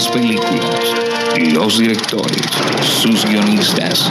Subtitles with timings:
[0.00, 0.94] Las películas,
[1.52, 2.40] los directores,
[2.80, 4.10] sus guionistas,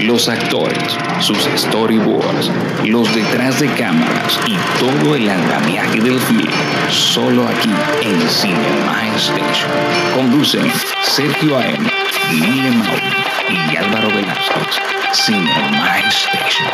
[0.00, 2.50] los actores, sus storyboards,
[2.86, 6.48] los detrás de cámaras y todo el andamiaje del film.
[6.88, 7.68] Solo aquí
[8.00, 9.70] en Cinema Station.
[10.14, 10.72] Conducen
[11.02, 11.86] Sergio A.M.,
[12.32, 14.80] Mile Mauri y Álvaro Velázquez.
[15.12, 16.70] Cinema Station,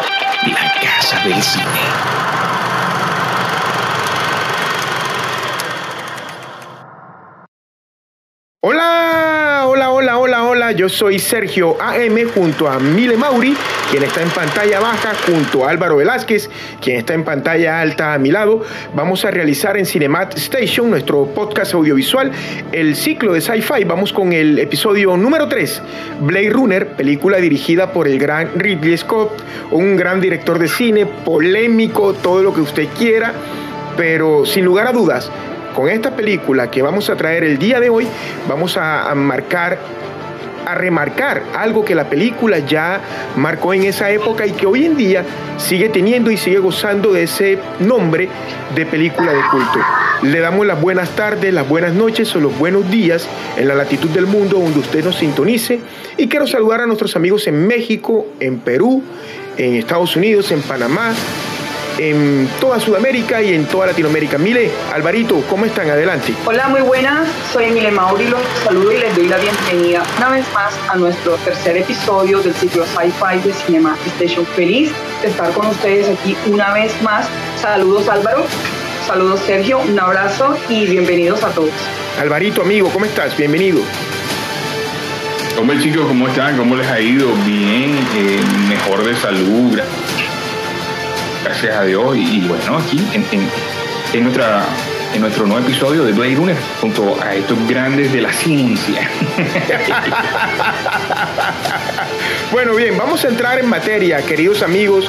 [0.46, 1.64] la casa del cine.
[10.76, 13.54] Yo soy Sergio AM junto a Mile Mauri,
[13.90, 16.48] quien está en pantalla baja, junto a Álvaro Velázquez,
[16.80, 18.62] quien está en pantalla alta a mi lado.
[18.94, 22.32] Vamos a realizar en Cinemat Station, nuestro podcast audiovisual,
[22.72, 23.84] el ciclo de sci-fi.
[23.84, 25.82] Vamos con el episodio número 3,
[26.20, 32.14] Blade Runner, película dirigida por el gran Ridley Scott, un gran director de cine, polémico,
[32.14, 33.32] todo lo que usted quiera,
[33.96, 35.30] pero sin lugar a dudas,
[35.74, 38.06] con esta película que vamos a traer el día de hoy,
[38.48, 40.01] vamos a, a marcar
[40.66, 43.00] a remarcar algo que la película ya
[43.36, 45.24] marcó en esa época y que hoy en día
[45.56, 48.28] sigue teniendo y sigue gozando de ese nombre
[48.74, 49.78] de película de culto.
[50.22, 54.08] Le damos las buenas tardes, las buenas noches o los buenos días en la latitud
[54.10, 55.80] del mundo donde usted nos sintonice
[56.16, 59.02] y quiero saludar a nuestros amigos en México, en Perú,
[59.56, 61.12] en Estados Unidos, en Panamá,
[61.98, 64.38] en toda Sudamérica y en toda Latinoamérica.
[64.38, 65.90] Mile, Alvarito, ¿cómo están?
[65.90, 66.34] Adelante.
[66.44, 67.28] Hola, muy buenas.
[67.52, 71.34] Soy Mile Mauri, los saludo y les doy la bienvenida una vez más a nuestro
[71.36, 74.46] tercer episodio del ciclo Sci-Fi de Cinema Station.
[74.46, 74.90] Feliz
[75.22, 77.26] de estar con ustedes aquí una vez más.
[77.60, 78.46] Saludos Álvaro,
[79.06, 81.70] saludos Sergio, un abrazo y bienvenidos a todos.
[82.20, 83.36] Alvarito, amigo, ¿cómo estás?
[83.36, 83.80] Bienvenido.
[85.58, 86.56] Hombre chicos, ¿cómo están?
[86.56, 87.28] ¿Cómo les ha ido?
[87.44, 90.01] Bien, eh, mejor de salud, gracias
[91.46, 92.16] a Dios.
[92.16, 93.00] Y, bueno, aquí
[94.12, 94.64] en, nuestra,
[95.14, 99.08] en nuestro nuevo episodio de Blade Runner, junto a estos grandes de la ciencia.
[102.52, 105.08] bueno, bien, vamos a entrar en materia, queridos amigos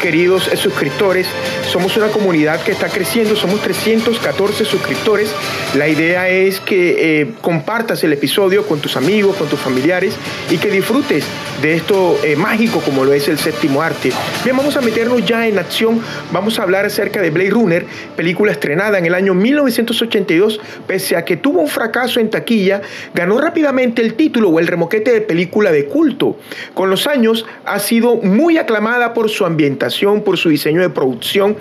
[0.00, 1.28] queridos suscriptores.
[1.70, 5.32] Somos una comunidad que está creciendo, somos 314 suscriptores.
[5.76, 10.16] La idea es que eh, compartas el episodio con tus amigos, con tus familiares
[10.50, 11.24] y que disfrutes
[11.62, 14.10] de esto eh, mágico como lo es el séptimo arte.
[14.42, 16.00] Bien, vamos a meternos ya en acción.
[16.32, 17.86] Vamos a hablar acerca de Blade Runner,
[18.16, 22.80] película estrenada en el año 1982, pese a que tuvo un fracaso en taquilla,
[23.14, 26.38] ganó rápidamente el título o el remoquete de película de culto.
[26.72, 29.89] Con los años ha sido muy aclamada por su ambientación
[30.24, 31.56] por su diseño de producción,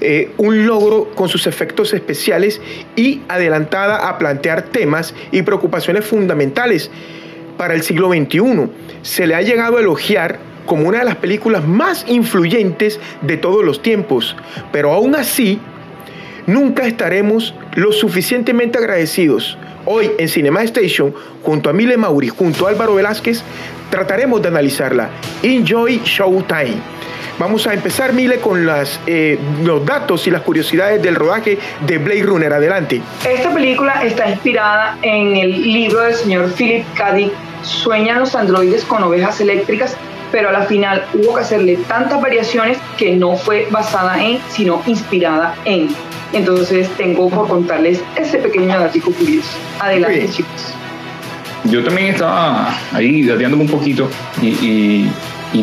[0.00, 2.60] eh, un logro con sus efectos especiales
[2.96, 6.90] y adelantada a plantear temas y preocupaciones fundamentales
[7.56, 8.68] para el siglo XXI.
[9.02, 13.64] Se le ha llegado a elogiar como una de las películas más influyentes de todos
[13.64, 14.36] los tiempos,
[14.72, 15.60] pero aún así
[16.46, 19.56] nunca estaremos lo suficientemente agradecidos.
[19.84, 23.42] Hoy en Cinema Station, junto a Mile Mauri, junto a Álvaro Velázquez,
[23.90, 25.10] trataremos de analizarla.
[25.42, 26.95] Enjoy Showtime.
[27.38, 31.98] Vamos a empezar, Mile, con las, eh, los datos y las curiosidades del rodaje de
[31.98, 32.52] Blade Runner.
[32.52, 33.02] Adelante.
[33.28, 37.12] Esta película está inspirada en el libro del señor Philip K.
[37.12, 37.32] Dick,
[37.62, 39.96] Sueñan los androides con ovejas eléctricas,
[40.30, 44.82] pero a la final hubo que hacerle tantas variaciones que no fue basada en, sino
[44.86, 45.88] inspirada en.
[46.32, 49.58] Entonces tengo por contarles ese pequeño dato curioso.
[49.80, 50.74] Adelante, chicos.
[51.64, 54.08] Yo también estaba ahí dateándome un poquito
[54.40, 55.10] y y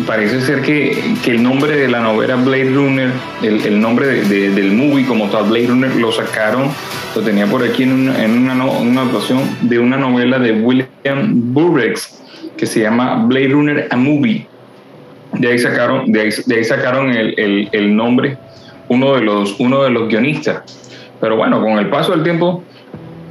[0.02, 3.12] parece ser que, que, el nombre de la novela Blade Runner,
[3.42, 6.70] el, el nombre del movie como tal, Blade Runner, lo sacaron,
[7.16, 12.22] lo tenía por aquí en una, en una, ocasión de una novela de William Burroughs
[12.58, 14.48] que se llama Blade Runner a Movie.
[15.34, 18.38] De ahí sacaron, de ahí, de ahí sacaron el, el, el, nombre
[18.88, 20.62] uno de, los, uno de los guionistas.
[21.20, 22.64] Pero bueno, con el paso del tiempo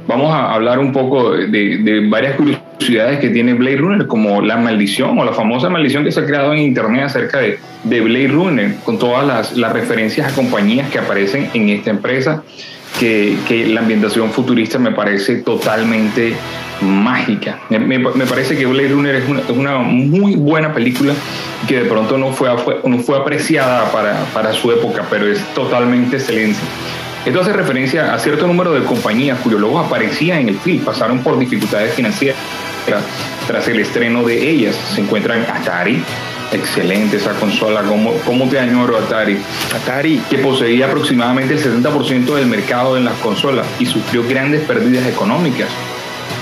[0.07, 4.41] vamos a hablar un poco de, de varias curiosidades ciudades que tiene Blade Runner, como
[4.41, 8.01] la maldición o la famosa maldición que se ha creado en internet acerca de, de
[8.01, 12.43] Blade Runner, con todas las, las, referencias a compañías que aparecen en esta empresa.
[12.99, 16.35] que, que la ambientación futurista me parece totalmente
[16.81, 17.59] mágica.
[17.69, 21.13] Me, me, parece que Blade Runner es una, es una, muy buena película
[21.67, 22.49] que de pronto no fue,
[22.85, 26.59] no fue apreciada para, para su época, pero es totalmente excelente.
[27.25, 31.19] Esto hace referencia a cierto número de compañías cuyos logos aparecían en el film, pasaron
[31.19, 32.37] por dificultades financieras
[33.47, 34.75] tras el estreno de ellas.
[34.93, 36.03] Se encuentran Atari,
[36.51, 39.37] excelente esa consola, ¿cómo, cómo te añoro Atari?
[39.73, 40.21] Atari.
[40.29, 45.69] Que poseía aproximadamente el 70% del mercado en las consolas y sufrió grandes pérdidas económicas.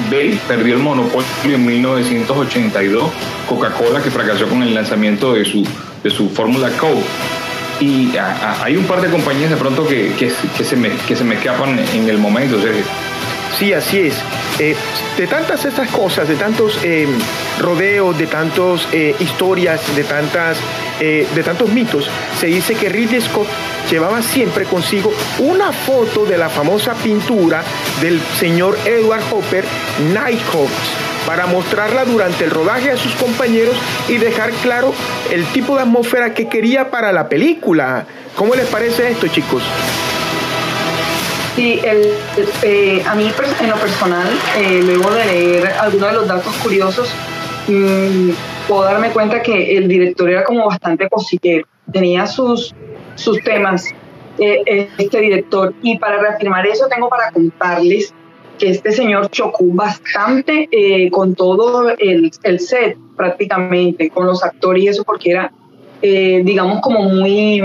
[0.09, 3.03] Bell perdió el monopolio en 1982,
[3.47, 5.65] Coca-Cola que fracasó con el lanzamiento de su,
[6.03, 7.03] de su Fórmula Coke.
[7.79, 8.11] Y
[8.63, 10.29] hay un par de compañías de pronto que, que,
[10.63, 12.83] se, me, que se me escapan en el momento, Sergio.
[13.57, 14.15] Sí, así es.
[14.59, 14.75] Eh,
[15.18, 17.07] de tantas estas cosas, de tantos eh,
[17.59, 20.57] rodeos, de tantas eh, historias, de, tantas,
[21.00, 22.07] de tantos mitos,
[22.39, 23.48] se dice que Ridley Scott
[23.89, 27.63] llevaba siempre consigo una foto de la famosa pintura
[28.01, 29.65] del señor Edward Hopper,
[30.13, 30.71] Nighthawks,
[31.25, 33.75] para mostrarla durante el rodaje a sus compañeros
[34.09, 34.94] y dejar claro
[35.31, 38.06] el tipo de atmósfera que quería para la película.
[38.36, 39.63] ¿Cómo les parece esto, chicos?
[41.62, 42.16] Sí, el,
[42.63, 43.31] eh, a mí
[43.62, 44.28] en lo personal,
[44.58, 47.13] eh, luego de leer algunos de los datos curiosos,
[47.68, 48.31] mmm,
[48.68, 52.74] puedo darme cuenta que el director era como bastante cositero, tenía sus,
[53.13, 53.86] sus temas,
[54.40, 55.75] eh, este director.
[55.84, 58.12] Y para reafirmar eso, tengo para contarles
[58.58, 60.68] que este señor chocó bastante
[61.12, 65.54] con todo el, el, set, prácticamente, con los actores y eso, porque era,
[66.02, 67.62] digamos, como muy,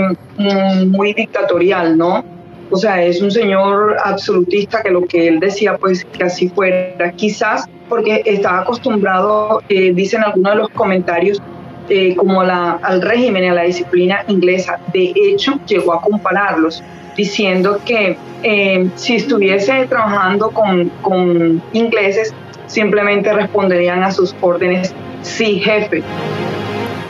[0.85, 2.36] muy dictatorial, ¿no?
[2.69, 7.11] O sea, es un señor absolutista que lo que él decía, pues que así fuera.
[7.13, 11.41] Quizás porque estaba acostumbrado, eh, dicen algunos de los comentarios,
[11.89, 14.79] eh, como al régimen y a la disciplina inglesa.
[14.91, 16.83] De hecho, llegó a compararlos,
[17.15, 22.33] diciendo que eh, si estuviese trabajando con, con ingleses,
[22.67, 26.03] simplemente responderían a sus órdenes, sí, jefe.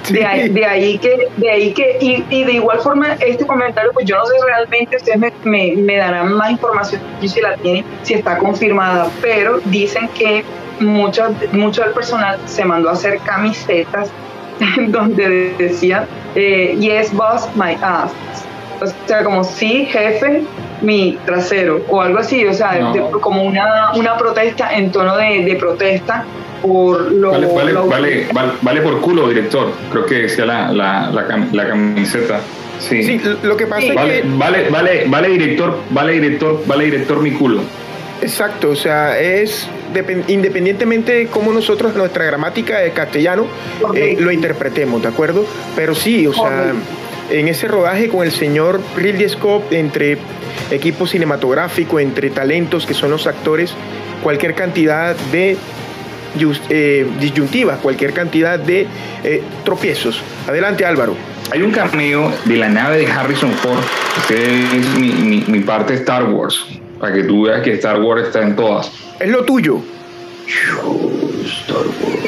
[0.09, 3.92] De ahí, de ahí, que, de ahí que, y, y, de igual forma, este comentario,
[3.94, 7.83] pues yo no sé realmente, ustedes me, me, me darán más información si la tienen,
[8.04, 10.44] si está confirmada, pero dicen que
[10.80, 14.09] mucho, mucho del personal se mandó a hacer camisetas
[14.88, 16.06] donde decían,
[16.36, 18.12] eh, yes, boss, my ass.
[18.80, 20.44] O sea, como sí, jefe,
[20.81, 22.80] mi trasero, o algo así, o sea,
[23.21, 26.25] como una, una protesta en tono de, de protesta
[26.62, 29.71] por lo, vale, vale, vale, vale, por culo, director.
[29.92, 32.42] Creo que decía la, la, la, camiseta.
[32.80, 33.04] Sí.
[33.04, 33.21] sí.
[33.44, 33.95] lo que pasa es que.
[33.95, 37.62] Vale, vale, vale, director, vale, director, vale, director, mi culo.
[38.21, 39.69] Exacto, o sea, es
[40.27, 43.45] independientemente de cómo nosotros nuestra gramática de castellano
[43.94, 45.45] eh, lo interpretemos, ¿de acuerdo?
[45.75, 46.74] Pero sí, o sea,
[47.30, 50.18] en ese rodaje con el señor Ridley Scott, entre
[50.71, 53.74] equipo cinematográfico, entre talentos que son los actores,
[54.24, 55.57] cualquier cantidad de
[56.69, 58.88] eh, disyuntivas, cualquier cantidad de
[59.24, 60.22] eh, tropiezos.
[60.48, 61.16] Adelante Álvaro.
[61.51, 63.80] Hay un cameo de la nave de Harrison Ford,
[64.28, 66.66] que es mi, mi, parte de Star Wars,
[67.00, 68.92] para que tú veas que Star Wars está en todas.
[69.19, 69.81] Es lo tuyo.
[70.48, 72.28] Star Wars.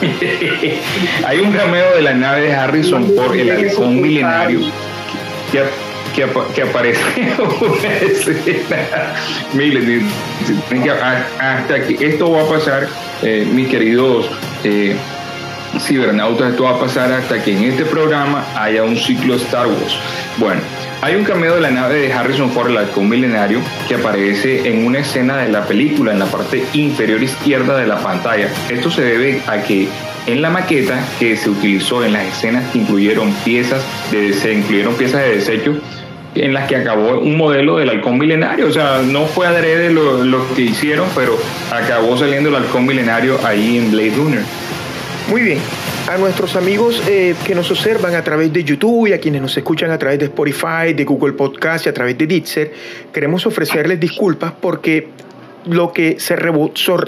[1.26, 4.60] Hay un cameo de la nave de Harrison Ford, el halcón milenario,
[5.50, 5.64] que
[6.14, 7.00] que, aparece
[7.60, 9.14] una escena.
[9.54, 10.08] Miren,
[11.40, 12.88] hasta aquí, esto va a pasar,
[13.22, 14.30] eh, mis queridos
[14.64, 14.96] eh,
[15.80, 19.98] cibernautas, esto va a pasar hasta que en este programa haya un ciclo Star Wars.
[20.38, 20.60] Bueno,
[21.00, 25.00] hay un cameo de la nave de Harrison Ford, halcón milenario, que aparece en una
[25.00, 28.48] escena de la película, en la parte inferior izquierda de la pantalla.
[28.68, 29.88] Esto se debe a que
[30.26, 34.94] en la maqueta que se utilizó en las escenas que incluyeron piezas de, se incluyeron
[34.94, 35.80] piezas de desecho
[36.40, 38.66] en las que acabó un modelo del halcón milenario.
[38.68, 41.38] O sea, no fue adrede lo, que hicieron, pero
[41.70, 44.42] acabó saliendo el halcón milenario ahí en Blade Runner.
[45.28, 45.58] Muy bien.
[46.08, 49.54] A nuestros amigos eh, que nos observan a través de YouTube y a quienes nos
[49.56, 52.72] escuchan a través de Spotify, de Google Podcast y a través de Ditzer,
[53.12, 55.08] queremos ofrecerles disculpas porque
[55.68, 56.36] lo que se,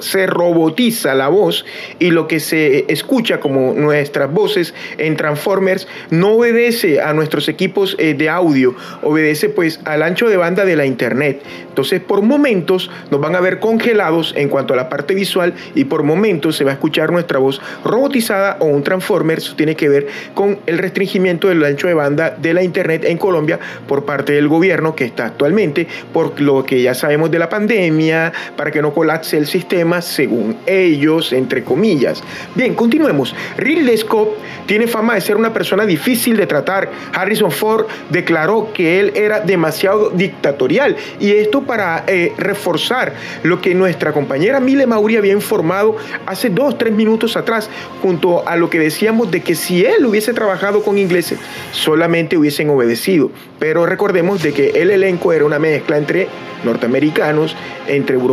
[0.00, 1.64] se robotiza la voz
[1.98, 7.96] y lo que se escucha como nuestras voces en Transformers no obedece a nuestros equipos
[7.98, 11.42] eh, de audio, obedece pues al ancho de banda de la internet.
[11.68, 15.84] Entonces por momentos nos van a ver congelados en cuanto a la parte visual y
[15.84, 19.38] por momentos se va a escuchar nuestra voz robotizada o un Transformer.
[19.38, 23.18] Eso tiene que ver con el restringimiento del ancho de banda de la internet en
[23.18, 27.48] Colombia por parte del gobierno que está actualmente por lo que ya sabemos de la
[27.48, 32.22] pandemia, para que no colapse el sistema según ellos, entre comillas.
[32.54, 33.34] Bien, continuemos.
[33.56, 34.30] Ridley Scott
[34.66, 36.90] tiene fama de ser una persona difícil de tratar.
[37.12, 43.74] Harrison Ford declaró que él era demasiado dictatorial y esto para eh, reforzar lo que
[43.74, 47.68] nuestra compañera Mile Mauri había informado hace dos, tres minutos atrás,
[48.02, 51.38] junto a lo que decíamos de que si él hubiese trabajado con ingleses,
[51.72, 53.30] solamente hubiesen obedecido.
[53.58, 56.28] Pero recordemos de que el elenco era una mezcla entre
[56.64, 58.29] norteamericanos, entre europeos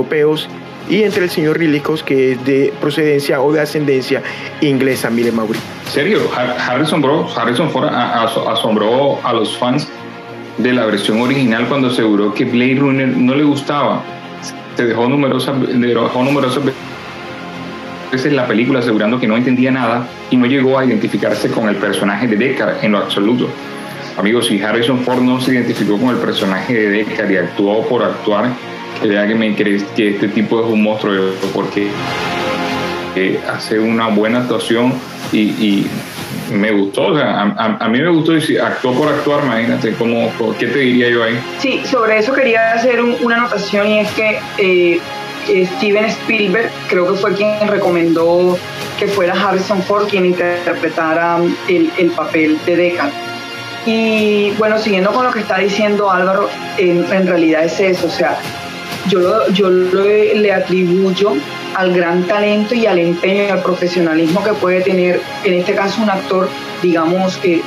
[0.89, 4.21] y entre el señor Rilicos, que es de procedencia o de ascendencia
[4.61, 5.59] inglesa, mire Mauri.
[5.85, 9.87] Serio, Harrison, Bro, Harrison Ford asombró a los fans
[10.57, 14.01] de la versión original cuando aseguró que Blade Runner no le gustaba.
[14.75, 16.63] Se dejó numerosas, dejó numerosas
[18.11, 21.75] veces la película asegurando que no entendía nada y no llegó a identificarse con el
[21.75, 23.49] personaje de Deckard en lo absoluto.
[24.17, 28.03] Amigos, si Harrison Ford no se identificó con el personaje de Deckard y actuó por
[28.03, 28.49] actuar,
[29.01, 31.89] que me crees que este tipo es un monstruo porque
[33.49, 34.93] hace una buena actuación
[35.31, 35.85] y,
[36.51, 40.67] me gustó, o sea, a, mí me gustó decir, actuó por actuar, imagínate, ¿cómo, ¿qué
[40.67, 41.37] te diría yo ahí?
[41.59, 45.01] Sí, sobre eso quería hacer una anotación y es que eh,
[45.77, 48.57] Steven Spielberg creo que fue quien recomendó
[48.97, 51.37] que fuera Harrison Ford quien interpretara
[51.67, 53.11] el, el papel de Deckard.
[53.85, 58.09] Y bueno, siguiendo con lo que está diciendo Álvaro, en, en realidad es eso, o
[58.09, 58.37] sea,
[59.07, 61.33] yo, yo le atribuyo
[61.75, 66.01] al gran talento y al empeño y al profesionalismo que puede tener, en este caso
[66.01, 66.49] un actor,
[66.81, 67.61] digamos, que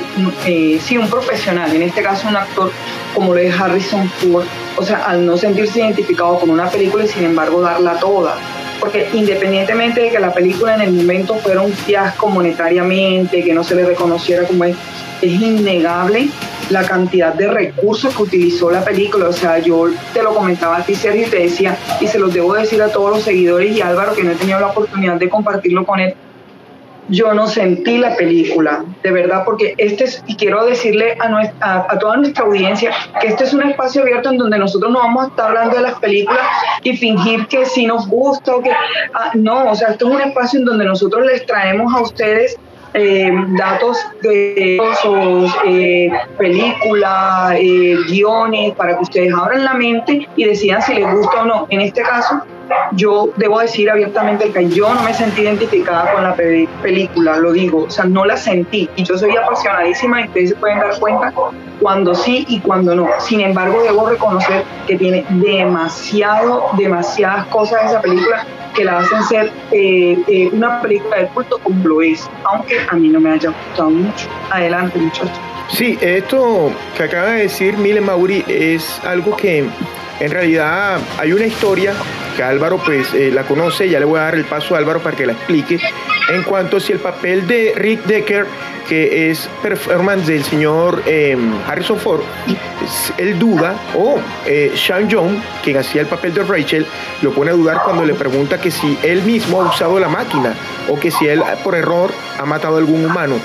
[0.45, 2.71] eh, sí, un profesional, en este caso un actor
[3.15, 4.45] como lo es Harrison Ford,
[4.75, 8.35] o sea, al no sentirse identificado con una película y sin embargo darla toda.
[8.79, 13.63] Porque independientemente de que la película en el momento fuera un fiasco monetariamente, que no
[13.63, 14.75] se le reconociera como es,
[15.21, 16.29] es innegable
[16.69, 19.29] la cantidad de recursos que utilizó la película.
[19.29, 22.33] O sea, yo te lo comentaba a ti, Sergio, y te decía, y se los
[22.33, 25.29] debo decir a todos los seguidores y Álvaro, que no he tenido la oportunidad de
[25.29, 26.15] compartirlo con él.
[27.09, 31.99] Yo no sentí la película, de verdad, porque este es, y quiero decirle a, a,
[31.99, 35.27] toda nuestra audiencia que este es un espacio abierto en donde nosotros no vamos a
[35.27, 36.45] estar hablando de las películas
[36.83, 38.71] y fingir que sí nos gusta o que.
[39.13, 42.57] Ah, no, o sea, esto es un espacio en donde nosotros les traemos a ustedes
[42.93, 44.77] eh, datos de
[45.65, 51.41] eh, películas, eh, guiones, para que ustedes abran la mente y decidan si les gusta
[51.41, 51.67] o no.
[51.69, 52.41] En este caso,
[52.93, 57.85] yo debo decir abiertamente que yo no me sentí identificada con la película, lo digo,
[57.85, 58.89] o sea, no la sentí.
[58.95, 61.33] Y yo soy apasionadísima y ustedes se pueden dar cuenta
[61.79, 63.07] cuando sí y cuando no.
[63.19, 69.51] Sin embargo, debo reconocer que tiene demasiado, demasiadas cosas esa película que la hacen ser
[69.71, 73.49] eh, eh, una película de culto como lo es, aunque a mí no me haya
[73.49, 74.27] gustado mucho.
[74.49, 75.39] Adelante, muchachos.
[75.69, 79.65] Sí, esto que acaba de decir Mile Mauri es algo que
[80.19, 81.93] en realidad hay una historia
[82.35, 85.01] que Álvaro pues eh, la conoce, ya le voy a dar el paso a Álvaro
[85.01, 85.79] para que la explique,
[86.29, 88.45] en cuanto a si el papel de Rick Decker
[88.91, 92.21] que es performance del señor em, Harrison Ford,
[93.17, 96.85] él duda, o eh, Sean Young, quien hacía el papel de Rachel,
[97.21, 100.55] lo pone a dudar cuando le pregunta que si él mismo ha usado la máquina
[100.89, 103.35] o que si él por error ha matado a algún humano.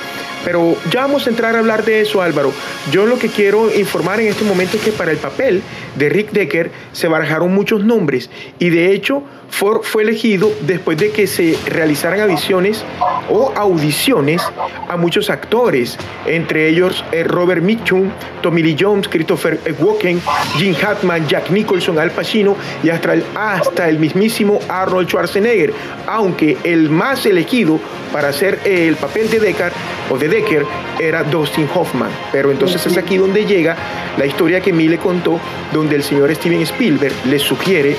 [0.45, 2.53] Pero ya vamos a entrar a hablar de eso, Álvaro.
[2.91, 5.63] Yo lo que quiero informar en este momento es que para el papel
[5.97, 11.11] de Rick Decker se barajaron muchos nombres y de hecho Ford fue elegido después de
[11.11, 12.85] que se realizaran audiciones
[13.31, 14.43] o audiciones
[14.89, 18.11] a muchos actores, entre ellos eh, Robert Mitchum,
[18.43, 20.21] Tommy Lee Jones, Christopher Walken,
[20.57, 25.73] Jim Hackman, Jack Nicholson, Al Pacino y hasta el, hasta el mismísimo Arnold Schwarzenegger,
[26.07, 27.81] aunque el más elegido
[28.13, 29.73] para hacer el papel de Deckard
[30.11, 30.36] o de Decker
[30.99, 32.11] era Dustin Hoffman.
[32.33, 33.77] Pero entonces es aquí donde llega
[34.17, 35.41] la historia que Mille contó,
[35.73, 37.97] donde el señor Steven Spielberg le sugiere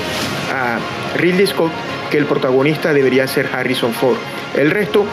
[0.54, 0.80] a
[1.18, 1.72] Ridley Scott
[2.10, 4.18] que el protagonista debería ser Harrison Ford.
[4.56, 5.06] El resto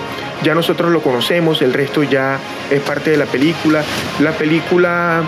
[0.43, 2.39] ya nosotros lo conocemos, el resto ya
[2.71, 3.83] es parte de la película.
[4.21, 5.23] La película,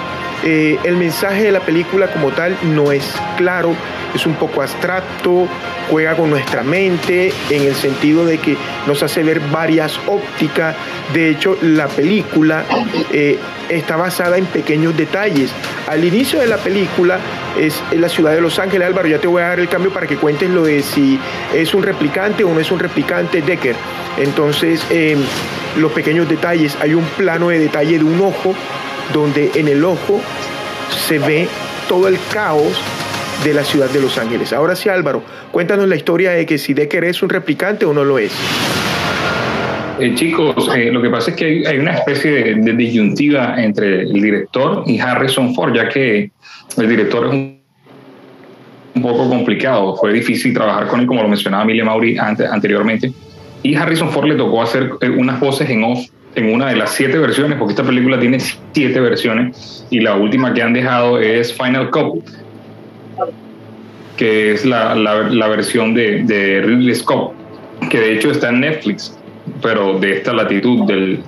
[0.45, 3.75] eh, el mensaje de la película como tal no es claro,
[4.15, 5.47] es un poco abstracto,
[5.91, 10.75] juega con nuestra mente en el sentido de que nos hace ver varias ópticas.
[11.13, 12.65] De hecho, la película
[13.13, 15.51] eh, está basada en pequeños detalles.
[15.87, 17.19] Al inicio de la película
[17.59, 18.87] es en la ciudad de Los Ángeles.
[18.87, 21.19] Álvaro, ya te voy a dar el cambio para que cuentes lo de si
[21.55, 23.77] es un replicante o no es un replicante Decker.
[24.19, 25.19] Entonces, em,
[25.77, 26.77] los pequeños detalles.
[26.81, 28.55] Hay un plano de detalle de un ojo
[29.13, 30.21] donde en el ojo
[31.07, 31.49] se ve
[31.89, 32.81] todo el caos
[33.45, 34.53] de la ciudad de Los Ángeles.
[34.53, 38.05] Ahora sí, Álvaro, cuéntanos la historia de que si Decker es un replicante o no
[38.05, 38.33] lo es.
[39.99, 44.13] Eh, chicos, eh, lo que pasa es que hay, una especie de, disyuntiva entre el
[44.13, 46.31] director y Harrison Ford, ya que
[46.77, 47.57] el director es un
[48.97, 49.95] un poco complicado.
[49.97, 53.13] Fue difícil trabajar con él, como lo mencionaba Mille Mauri anteriormente.
[53.63, 56.93] Y Harrison Ford le tocó hacer eh, unas voces en off en una de las
[56.93, 61.53] siete versiones, porque esta película tiene siete versiones y la última que han dejado es
[61.53, 62.25] Final Cut,
[64.17, 67.33] que es la, la, versión de, de, Ridley Scott,
[67.91, 69.17] que de hecho está en Netflix,
[69.63, 71.23] pero de esta latitud del,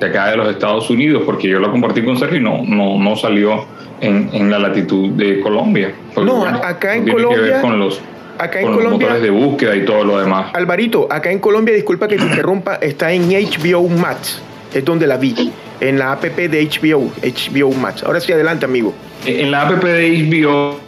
[0.00, 2.98] de acá de los Estados Unidos, porque yo la compartí con Sergio y no, no,
[2.98, 3.64] no salió
[4.00, 5.92] en, en la latitud de Colombia.
[6.16, 7.60] no, acá en Colombia.
[7.60, 8.00] con los
[8.38, 9.14] acá en Colombia.
[9.14, 10.50] de búsqueda y todo lo demás.
[10.54, 14.40] Alvarito, acá en Colombia, disculpa que te interrumpa, está en HBO Max.
[14.72, 15.52] Es donde la vi.
[15.80, 18.02] En la app de HBO, HBO Max.
[18.02, 18.92] Ahora sí, adelante, amigo.
[19.24, 20.87] En la app de HBO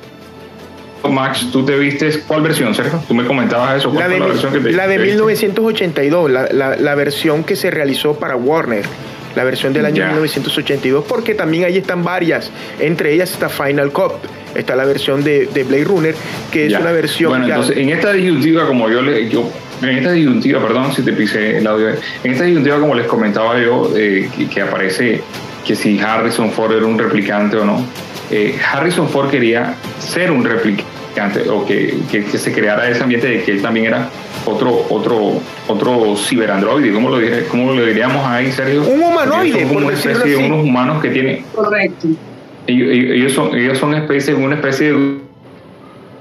[1.09, 3.03] Max, ¿tú te viste cuál versión, Sergio?
[3.09, 3.93] Tú me comentabas eso.
[3.93, 7.71] la de, la, versión que te, la de 1982, la, la, la, versión que se
[7.71, 8.85] realizó para Warner.
[9.37, 12.51] La versión del año 1982, porque también ahí están varias.
[12.81, 14.15] Entre ellas está Final Cut
[14.55, 16.15] está la versión de, de Blade Runner,
[16.51, 17.31] que es una versión...
[17.31, 19.29] Bueno, entonces, en esta disyuntiva, como yo le...
[19.29, 19.51] Yo,
[19.83, 23.59] en esta disyuntiva, perdón si te pise el audio, en esta disyuntiva, como les comentaba
[23.59, 25.23] yo, eh, que, aparece
[25.67, 27.87] que si Harrison Ford era un replicante o no,
[28.31, 30.90] eh, Harrison Ford quería ser un replicante
[31.51, 34.09] o que, que, se creara ese ambiente de que él también era
[34.47, 38.83] otro otro otro ciberandroide, ¿cómo lo, cómo lo diríamos ahí, Sergio?
[38.83, 41.45] Un humanoide, como una especie de unos humanos que tienen...
[41.55, 42.09] Correcto
[42.67, 44.93] ellos, son, ellos son especie, una especie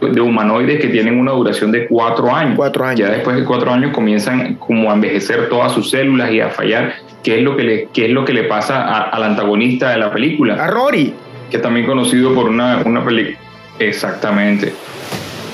[0.01, 2.55] de, humanoides que tienen una duración de cuatro años.
[2.55, 2.99] cuatro años.
[2.99, 6.93] Ya después de cuatro años comienzan como a envejecer todas sus células y a fallar,
[7.23, 10.55] que es lo que le, es lo que le pasa al antagonista de la película.
[10.55, 11.13] A Rory.
[11.49, 13.37] Que es también conocido por una, una película.
[13.79, 14.73] Exactamente.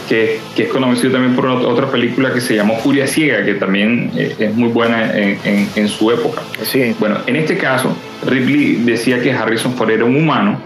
[0.09, 4.11] Que, que, es conocido también por otra película que se llamó Furia Ciega, que también
[4.15, 6.43] eh, es muy buena en, en, en su época.
[6.61, 6.95] Sí.
[6.99, 10.59] Bueno, en este caso, Ripley decía que Harrison Ford era un humano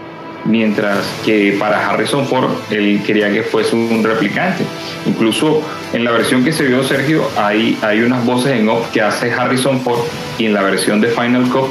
[0.44, 4.64] mientras que para Harrison Ford él quería que fuese un replicante.
[5.06, 5.62] Incluso
[5.92, 9.32] en la versión que se vio Sergio hay, hay unas voces en off que hace
[9.32, 10.00] Harrison Ford
[10.38, 11.70] y en la versión de Final Cut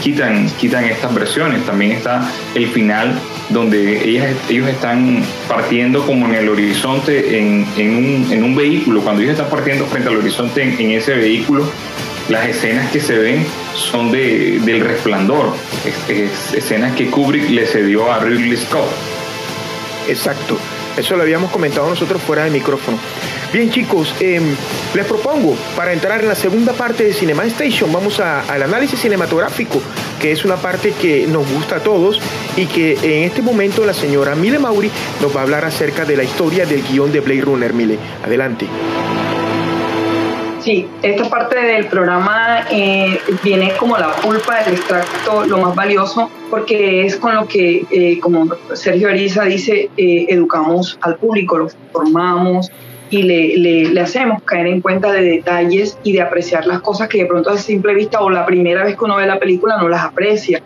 [0.00, 1.64] quitan, quitan estas versiones.
[1.64, 3.14] También está el final
[3.50, 4.08] donde
[4.48, 9.00] ellos están partiendo como en el horizonte en, un, vehículo.
[9.00, 11.70] Cuando ellos están partiendo frente al horizonte en ese vehículo,
[12.28, 15.54] las escenas que se ven son de, del resplandor,
[16.54, 18.88] escenas que Kubrick le cedió a Ridley Scott.
[20.08, 20.58] Exacto,
[20.96, 22.98] eso lo habíamos comentado nosotros fuera de micrófono.
[23.52, 24.54] Bien chicos, em,
[24.94, 29.80] les propongo para entrar en la segunda parte de Cinema Station, vamos al análisis cinematográfico,
[30.18, 32.20] que es una parte que nos gusta a todos
[32.56, 36.16] y que en este momento la señora Mile Mauri nos va a hablar acerca de
[36.16, 37.72] la historia del guion de Blade Runner.
[37.72, 38.66] Mile, adelante.
[40.60, 46.30] Sí, esta parte del programa eh, viene como la pulpa del extracto, lo más valioso,
[46.50, 51.68] porque es con lo que, eh, como Sergio Ariza dice, eh, educamos al público, lo
[51.92, 52.70] formamos
[53.10, 57.08] y le, le, le, hacemos caer en cuenta de detalles y de apreciar las cosas
[57.08, 59.76] que de pronto a simple vista o la primera vez que uno ve la película
[59.78, 60.60] no las aprecia.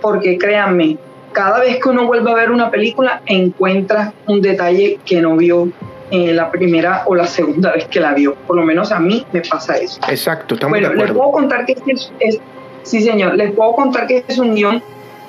[0.00, 0.98] Porque créanme,
[1.32, 5.68] cada vez que uno vuelve a ver una película encuentra un detalle que no vio
[6.10, 8.34] eh, la primera o la segunda vez que la vio.
[8.46, 10.00] Por lo menos a mí me pasa eso.
[10.08, 11.14] Exacto, estamos bueno, de acuerdo.
[11.14, 12.40] Les puedo contar que este es,
[12.82, 14.82] sí señor, les puedo contar que es un guion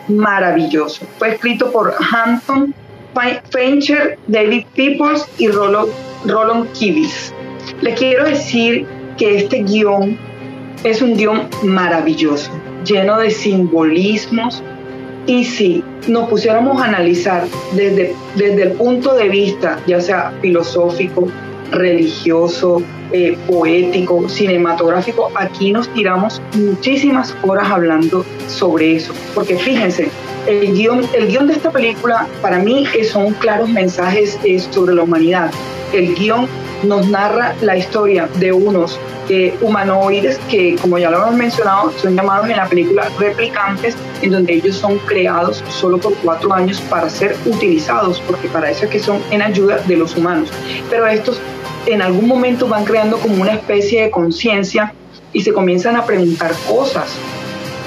[0.08, 1.06] maravilloso.
[1.18, 2.74] Fue escrito por Hampton
[3.50, 7.34] Fincher, David Peoples y Roland, Kivis.
[7.82, 8.86] Les quiero decir
[9.18, 10.18] que este guion
[10.84, 12.52] es un guion maravilloso,
[12.86, 14.64] lleno de simbolismos,
[15.26, 21.28] y si nos pusiéramos a analizar desde, desde el punto de vista, ya sea filosófico,
[21.72, 29.14] religioso, eh, poético, cinematográfico, aquí nos tiramos muchísimas horas hablando sobre eso.
[29.34, 30.10] Porque fíjense,
[30.48, 35.04] el guion, el guion de esta película para mí son claros mensajes eh, sobre la
[35.04, 35.52] humanidad.
[35.94, 36.48] El guion
[36.84, 39.00] nos narra la historia de unos
[39.62, 44.54] humanoides que, como ya lo hemos mencionado, son llamados en la película replicantes, en donde
[44.54, 49.00] ellos son creados solo por cuatro años para ser utilizados, porque para eso es que
[49.00, 50.50] son en ayuda de los humanos.
[50.90, 51.42] Pero estos
[51.88, 54.94] en algún momento van creando como una especie de conciencia
[55.34, 57.16] y se comienzan a preguntar cosas.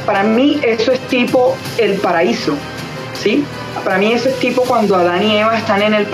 [0.06, 2.54] Para mí eso es tipo el paraíso,
[3.20, 3.44] ¿sí?
[3.84, 6.06] Para mí eso es tipo cuando Adán y Eva están en el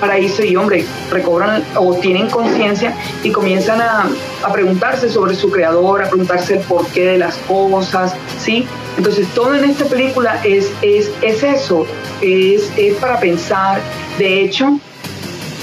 [0.00, 4.10] paraíso y hombre, recobran o tienen conciencia y comienzan a,
[4.42, 8.66] a, preguntarse sobre su creador, a preguntarse el porqué de las cosas, ¿sí?
[8.96, 11.86] Entonces todo en esta película es, es, es eso,
[12.20, 13.80] es, es para pensar.
[14.18, 14.78] De hecho,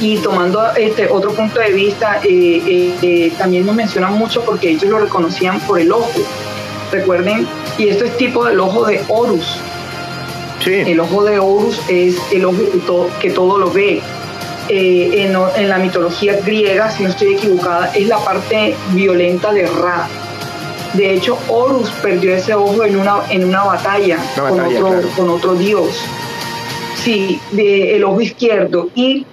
[0.01, 4.71] y tomando este otro punto de vista, eh, eh, eh, también nos mencionan mucho porque
[4.71, 6.19] ellos lo reconocían por el ojo.
[6.91, 9.59] Recuerden, y esto es tipo del ojo de Horus.
[10.63, 10.73] Sí.
[10.73, 14.01] El ojo de Horus es el ojo que todo, que todo lo ve.
[14.69, 19.67] eh, en, en, la mitología griega, si no estoy equivocada, es la parte violenta de
[19.67, 20.07] Ra.
[20.93, 25.55] De hecho, Horus perdió ese ojo en una, en una batalla, con, otro, con otro
[25.55, 26.01] dios.
[26.95, 28.89] Sí, de, el ojo izquierdo.
[28.95, 29.25] Y,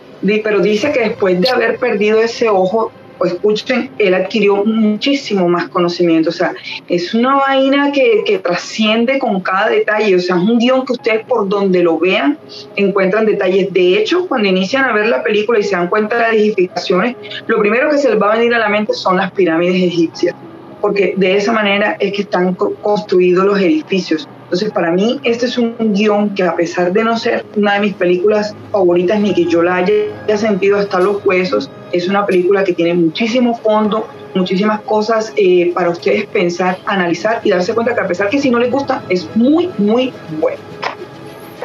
[0.44, 5.68] pero dice que después de haber perdido ese ojo, pues escuchen, él adquirió muchísimo más
[5.68, 6.31] conocimiento.
[6.31, 6.54] O sea,
[6.88, 10.14] es una vaina que, que, trasciende con cada detalle.
[10.14, 12.38] O sea, es un guion que ustedes por donde lo vean
[12.76, 13.72] encuentran detalles.
[13.72, 17.16] De hecho, cuando inician a ver la película y se dan cuenta de las edificaciones,
[17.46, 20.35] lo primero que se les va a venir a la mente son las pirámides egipcias.
[20.81, 24.28] Porque de esa manera es que están construidos los edificios.
[24.48, 27.80] Entonces, para mí, este es un guion que a pesar de no ser una de
[27.80, 32.64] mis películas favoritas ni que yo la haya sentido hasta los huesos, es una película
[32.64, 38.00] que tiene muchísimo fondo, muchísimas cosas eh, para ustedes pensar, analizar y darse cuenta que
[38.00, 40.62] a pesar que si no les gusta, es muy, muy bueno.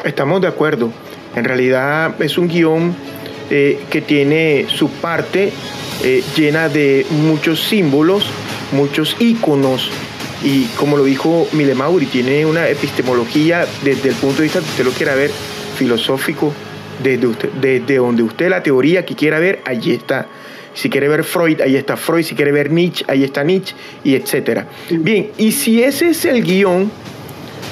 [0.03, 0.91] Estamos de acuerdo.
[1.37, 2.93] En realidad es un guion
[3.49, 5.53] eh, que tiene su parte
[6.03, 8.25] eh, llena de muchos símbolos,
[8.73, 9.89] muchos íconos
[10.43, 14.65] y como lo dijo Mile Mauri, tiene una epistemología desde el punto de vista, que
[14.65, 15.31] usted lo quiera ver,
[15.77, 16.53] filosófico,
[17.01, 17.29] desde,
[17.59, 20.27] desde donde usted la teoría que quiera ver, allí está.
[20.73, 22.23] Si quiere ver Freud, ahí está Freud.
[22.23, 24.67] Si quiere ver Nietzsche, ahí está Nietzsche, y etcétera.
[24.89, 26.91] Bien, y si ese es el guion,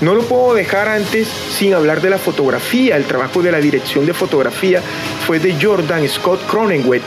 [0.02, 2.96] no lo puedo dejar antes sin hablar de la fotografía.
[2.96, 4.82] El trabajo de la dirección de fotografía
[5.26, 7.04] fue de Jordan Scott Cronenweth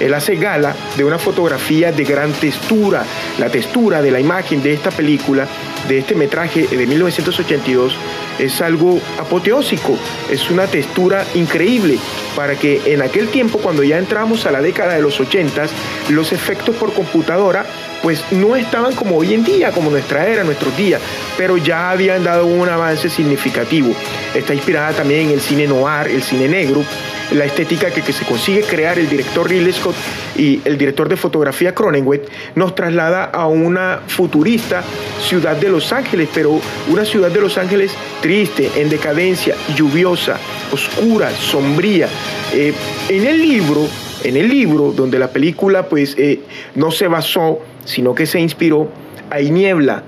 [0.00, 3.04] él hace gala de una fotografía de gran textura.
[3.38, 5.46] La textura de la imagen de esta película,
[5.88, 7.96] de este metraje de 1982,
[8.38, 9.96] es algo apoteósico,
[10.30, 11.98] es una textura increíble
[12.34, 15.66] para que en aquel tiempo, cuando ya entramos a la década de los 80,
[16.10, 17.64] los efectos por computadora
[18.02, 21.00] pues no estaban como hoy en día, como nuestra era, nuestros días,
[21.38, 23.94] pero ya habían dado un avance significativo.
[24.34, 26.84] Está inspirada también en el cine noir, el cine negro,
[27.32, 29.94] la estética que, se consigue crear el director Ridley Scott
[30.36, 34.82] y el director de fotografía Cronenweth nos traslada a una futurista
[35.20, 40.38] ciudad de Los Ángeles, pero una ciudad de Los Ángeles triste, en decadencia, lluviosa,
[40.72, 42.08] oscura, sombría.
[42.52, 42.72] Eh,
[43.08, 43.88] en el libro,
[44.22, 46.40] en el libro donde la película pues eh,
[46.74, 48.88] no se basó, sino que se inspiró,
[49.30, 50.04] hay niebla,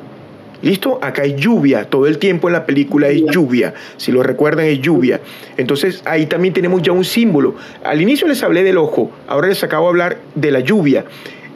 [0.62, 0.98] ¿Listo?
[1.02, 4.80] Acá hay lluvia, todo el tiempo en la película es lluvia, si lo recuerdan es
[4.80, 5.20] lluvia.
[5.56, 7.54] Entonces ahí también tenemos ya un símbolo.
[7.84, 11.04] Al inicio les hablé del ojo, ahora les acabo de hablar de la lluvia.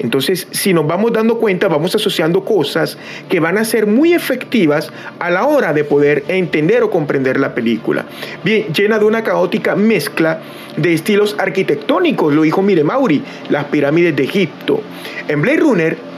[0.01, 2.97] Entonces, si nos vamos dando cuenta, vamos asociando cosas
[3.29, 7.55] que van a ser muy efectivas a la hora de poder entender o comprender la
[7.55, 8.07] película.
[8.43, 10.41] Bien, llena de una caótica mezcla
[10.79, 14.81] de estilos arquitectónicos, lo dijo Mire Mauri, las pirámides de Egipto.
[15.29, 16.10] En Blade Runner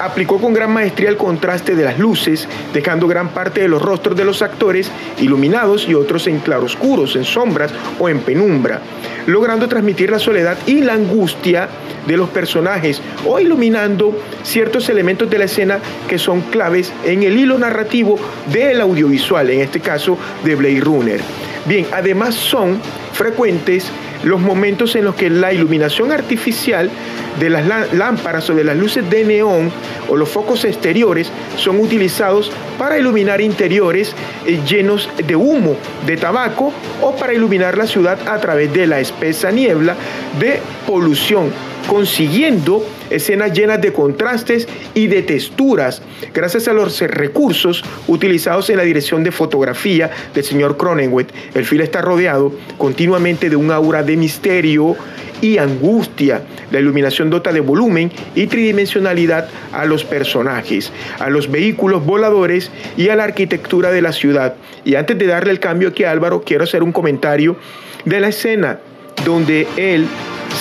[0.00, 4.16] aplicó con gran maestría el contraste de las luces, dejando gran parte de los rostros
[4.16, 8.80] de los actores iluminados y otros en claroscuros, en sombras o en penumbra,
[9.26, 11.68] logrando transmitir la soledad y la angustia
[12.06, 17.38] de los personajes o iluminando ciertos elementos de la escena que son claves en el
[17.38, 18.18] hilo narrativo
[18.52, 21.20] del audiovisual, en este caso de Blade Runner.
[21.66, 22.80] Bien, además son
[23.12, 23.90] frecuentes
[24.24, 26.90] los momentos en los que la iluminación artificial
[27.38, 29.70] de las lámparas o de las luces de neón
[30.08, 34.14] o los focos exteriores son utilizados para iluminar interiores
[34.46, 35.76] eh, llenos de humo,
[36.06, 39.96] de tabaco o para iluminar la ciudad a través de la espesa niebla
[40.38, 41.50] de polución,
[41.88, 46.02] consiguiendo escenas llenas de contrastes y de texturas,
[46.34, 51.32] gracias a los recursos utilizados en la dirección de fotografía del señor Cronenweth.
[51.54, 54.96] El film está rodeado continuamente de un aura de misterio
[55.40, 56.42] y angustia.
[56.70, 63.08] La iluminación dota de volumen y tridimensionalidad a los personajes, a los vehículos voladores y
[63.08, 64.56] a la arquitectura de la ciudad.
[64.84, 67.56] Y antes de darle el cambio aquí a Álvaro, quiero hacer un comentario
[68.04, 68.78] de la escena
[69.28, 70.06] donde él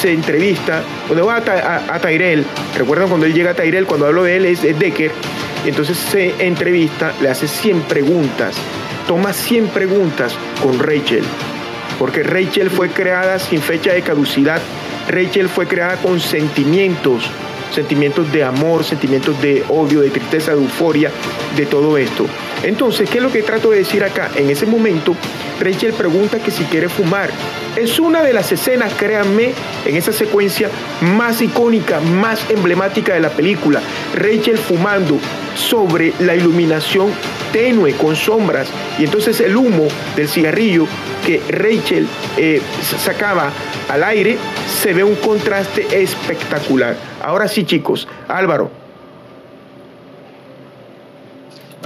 [0.02, 2.46] se entrevista, cuando va a, a, Tyrell,
[2.78, 5.12] recuerdan cuando él llega a Tyrell, cuando hablo de él es, Decker,
[5.66, 8.56] entonces se entrevista, le hace 100 preguntas,
[9.08, 11.24] toma 100 preguntas con Rachel,
[11.98, 14.62] porque Rachel fue creada sin fecha de caducidad,
[15.08, 17.24] Rachel fue creada con sentimientos,
[17.72, 21.12] sentimientos de amor, sentimientos de odio, de tristeza, de euforia,
[21.56, 22.28] de todo esto.
[22.64, 24.32] Entonces, ¿qué es lo que trato de decir acá?
[24.36, 25.16] En ese momento,
[25.60, 27.30] Rachel pregunta que si quiere fumar.
[27.76, 29.54] Es una de las escenas, créanme,
[29.86, 30.70] en esa secuencia
[31.02, 33.82] más icónica, más emblemática de la película.
[34.16, 35.20] Rachel fumando
[35.56, 37.12] sobre la iluminación
[37.52, 38.68] tenue, con sombras,
[39.00, 40.88] y entonces el humo del cigarrillo
[41.26, 42.62] que Rachel eh,
[43.04, 43.52] sacaba
[43.90, 44.38] al aire,
[44.82, 46.96] se ve un contraste espectacular.
[47.22, 48.72] Ahora sí, chicos, Álvaro,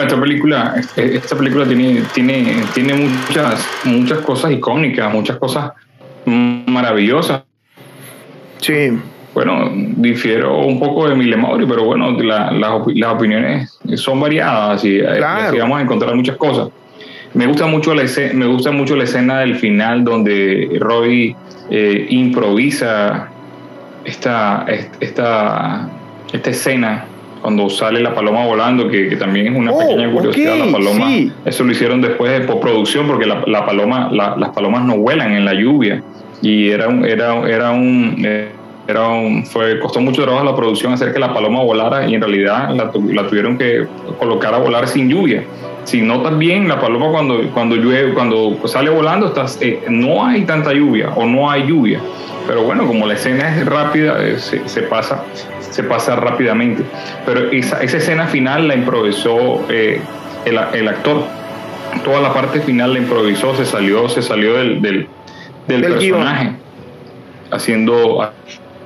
[0.04, 5.72] esta película, este, esta película tiene, tiene, tiene muchas, muchas cosas icónicas, muchas cosas
[6.26, 7.44] maravillosas.
[8.60, 8.92] Sí.
[9.34, 15.80] Bueno, difiero un poco de Milemauri, pero bueno, las opiniones son variadas y, así vamos
[15.80, 16.70] a encontrar muchas cosas.
[17.34, 21.34] Me gusta mucho la escena, me gusta mucho la escena del final donde Roy
[21.70, 23.30] eh, improvisa
[24.04, 24.66] esta,
[25.00, 25.90] esta,
[26.34, 27.06] esta escena
[27.42, 31.10] cuando sale la paloma volando, que, también es una oh, pequeña curiosidad, la paloma,
[31.46, 35.46] eso lo hicieron después de postproducción, porque la, la paloma, las palomas no vuelan en
[35.46, 36.02] la lluvia,
[36.42, 38.26] y era un, era, era un,
[38.88, 42.22] era un, fue, costó mucho trabajo la producción hacer que la paloma volara, y en
[42.22, 43.86] realidad la, la tuvieron que
[44.20, 45.44] colocar a volar sin lluvia.
[45.84, 50.44] Si notas bien, la paloma cuando, cuando llueve, cuando sale volando, estás, eh, no hay
[50.44, 52.00] tanta lluvia o no hay lluvia.
[52.48, 55.24] Pero bueno, como la escena es rápida, eh, se, se, pasa,
[55.72, 56.84] se pasa rápidamente.
[57.26, 60.00] Pero esa, esa escena final la improvisó eh,
[60.46, 61.24] el, el, actor.
[62.04, 65.08] Toda la parte final la improvisó, se salió, se salió del, del,
[65.68, 66.54] del, personaje.
[67.52, 68.32] Haciendo,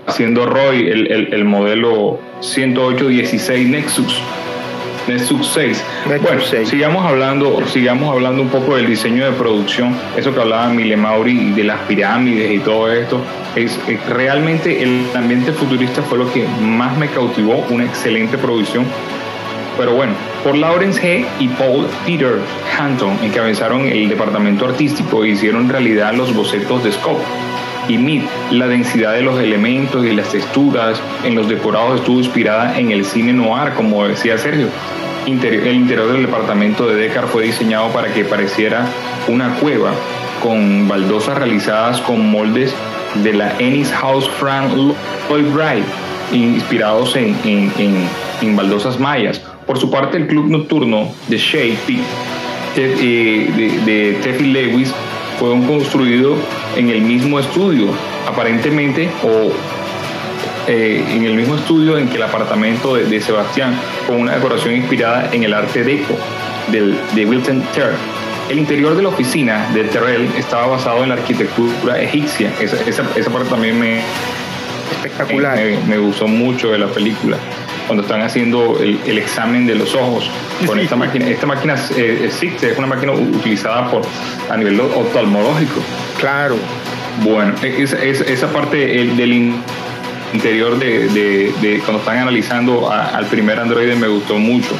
[0.07, 4.23] haciendo Roy el, el, el modelo 10816 Nexus.
[5.07, 5.83] Nexus 6.
[6.21, 10.97] bueno, sigamos hablando, sigamos hablando un poco del diseño de producción, eso que hablaba Mile
[10.97, 13.21] Mauri de las pirámides y todo esto.
[13.55, 18.85] Es, realmente el ambiente futurista fue lo que más me cautivó, una excelente producción.
[19.77, 20.13] Pero bueno,
[20.43, 21.25] por Lawrence G.
[21.39, 22.39] y Paul Peter
[22.77, 27.21] Hanton encabezaron el departamento artístico e hicieron realidad los bocetos de Scope
[27.87, 32.91] y la densidad de los elementos y las texturas en los decorados estuvo inspirada en
[32.91, 34.67] el cine noir, como decía Sergio.
[35.25, 38.85] el interior del departamento de Deckard fue diseñado para que pareciera
[39.27, 39.91] una cueva
[40.41, 42.73] con baldosas realizadas con moldes
[43.23, 45.85] de la Ennis House Frank Lloyd Wright,
[46.31, 49.41] inspirados en, en, baldosas mayas.
[49.65, 51.77] Por su parte, el club nocturno de Shade
[52.77, 54.93] eh, de, de Teffy Lewis
[55.39, 56.35] fue construido
[56.75, 57.87] en el mismo estudio,
[58.27, 59.51] aparentemente, o
[60.67, 65.29] eh, en el mismo estudio en que el apartamento de, Sebastián, con una decoración inspirada
[65.31, 66.17] en el arte deco
[66.71, 67.95] del, de Wilton Terrell.
[68.49, 72.51] El interior de la oficina de Terrell estaba basado en la arquitectura egipcia.
[72.59, 74.01] Esa, esa, parte también me,
[74.91, 75.59] espectacular.
[75.87, 77.37] Me, gustó mucho de la película.
[77.87, 80.29] Cuando están haciendo el, examen de los ojos
[80.65, 81.27] con esta máquina.
[81.27, 84.01] Esta máquina eh, existe, es una máquina utilizada por,
[84.49, 85.81] a nivel oftalmológico.
[86.19, 86.55] Claro.
[87.23, 89.53] Bueno, e, esa, esa parte del
[90.33, 94.75] interior de, cuando están analizando al primer androide me gustó mucho.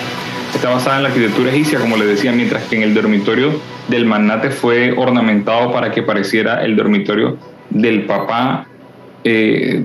[0.54, 4.06] Está basada en la arquitectura egipcia, como les decía, mientras que en el dormitorio del
[4.06, 7.38] magnate fue ornamentado para que pareciera el dormitorio
[7.70, 8.68] del papá
[9.28, 9.82] eh,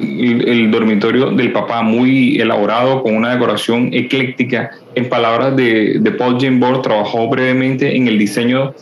[0.00, 4.70] el dormitorio del papá muy elaborado con una decoración ecléctica.
[4.94, 8.74] En palabras de, de Paul Jim trabajó brevemente en el diseño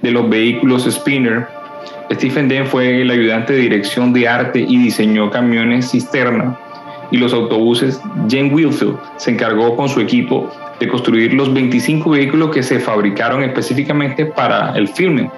[0.00, 1.46] de los vehículos Spinner.
[2.12, 6.58] Stephen Den fue el ayudante de dirección de arte y diseñó camiones cisterna
[7.10, 8.00] y los autobuses.
[8.30, 13.42] Jane Wilfield se encargó con su equipo de construir los 25 vehículos que se fabricaron
[13.42, 15.30] específicamente para el filme.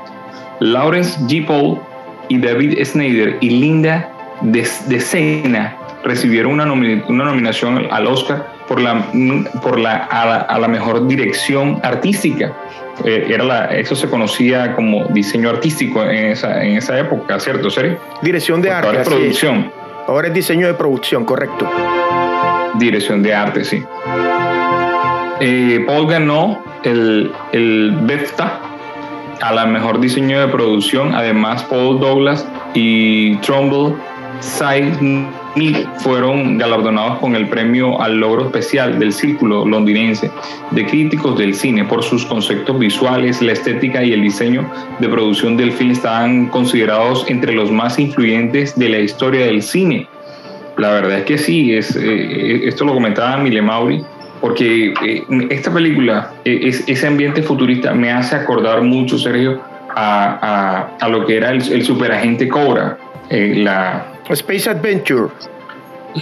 [0.61, 1.45] Lawrence G.
[1.45, 1.81] Paul
[2.29, 4.11] y David Snyder y Linda
[4.41, 9.05] de, Sena recibieron una, una, nominación al Oscar por la,
[9.63, 12.53] por la, a, la, mejor dirección artística.
[13.05, 17.71] Eh, era la, eso se conocía como diseño artístico en esa, en esa época, ¿cierto,
[17.71, 17.97] Seri?
[18.23, 18.89] Dirección de arte.
[18.89, 19.73] Ahora es producción.
[20.07, 21.71] Ahora es diseño de producción, correcto.
[22.79, 23.83] Dirección de arte, sí.
[25.41, 28.68] Eh, Paul ganó el, el BEFTA
[29.41, 31.15] a la mejor diseño de producción.
[31.15, 33.97] Además, Paul Douglas y Trumbull
[34.41, 34.93] Side
[35.99, 40.31] fueron galardonados con el premio al logro especial del Círculo Londinense
[40.71, 44.71] de Críticos del Cine por sus conceptos visuales, la estética y el diseño
[45.01, 50.07] de producción del film estaban considerados entre los más influyentes de la historia del cine.
[50.77, 54.05] La verdad es que sí, es, eh, esto lo comentaba Mile Mauri,
[54.41, 59.61] porque eh, esta película, eh, es, ese ambiente futurista me hace acordar mucho, Sergio,
[59.95, 62.99] a, a, lo que era el, superagente Cobra,
[63.31, 65.29] eh, la Space Adventure,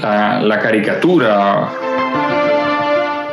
[0.00, 1.68] la, la caricatura.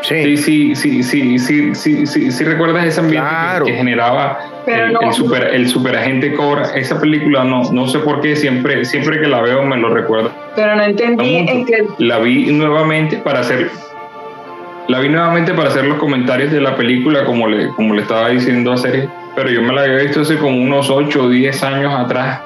[0.02, 0.36] Sí.
[0.36, 3.30] Sí, sí, sí, sí, sí, sí, sí, recuerdas ese ambiente
[3.66, 6.76] que, generaba el, super, el superagente Cobra.
[6.76, 10.30] Esa película no, no sé por qué siempre, siempre que la veo me lo recuerdo.
[10.58, 11.86] Pero no entendí en qué.
[12.00, 13.70] La vi nuevamente para hacer
[14.88, 18.30] la vi nuevamente para hacer los comentarios de la película, como le, como le estaba
[18.30, 21.64] diciendo a Sergio, pero yo me la había visto hace como unos 8 o 10
[21.64, 22.42] años atrás,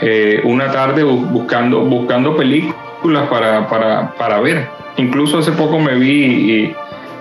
[0.00, 4.68] eh, una tarde buscando, buscando películas para, para, para, ver.
[4.96, 6.74] Incluso hace poco me vi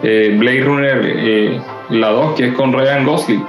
[0.03, 3.45] eh, Blade Runner, eh, la 2, que es con Ryan Gosling.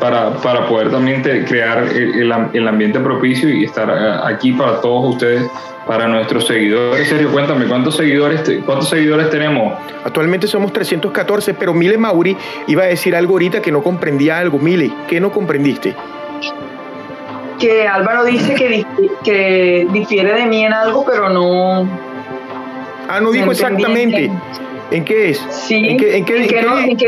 [0.00, 5.14] para, para poder también crear el, el, ambiente propicio y estar eh, aquí para todos
[5.14, 5.48] ustedes,
[5.90, 7.08] para nuestros seguidores.
[7.08, 9.76] Sergio, cuéntame, ¿cuántos seguidores, cuántos seguidores tenemos?
[10.04, 12.36] Actualmente somos 314, pero Mile Mauri
[12.68, 14.60] iba a decir algo ahorita que no comprendía algo.
[14.60, 15.96] Mile, ¿qué no comprendiste?
[17.58, 18.86] Que Álvaro dice que,
[19.24, 21.88] que difiere de mí en algo, pero no...
[23.08, 24.30] Ah, no dijo exactamente.
[24.92, 25.38] ¿En qué es?
[25.50, 26.34] Sí, ¿en qué, en qué,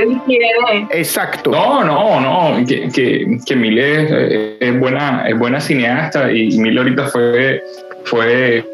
[0.06, 0.48] difiere?
[0.90, 1.52] Exacto.
[1.52, 7.06] No, no, no, que, que, que Mile es, buena, es buena cineasta y Mile ahorita
[7.06, 7.62] fue,
[8.04, 8.71] fue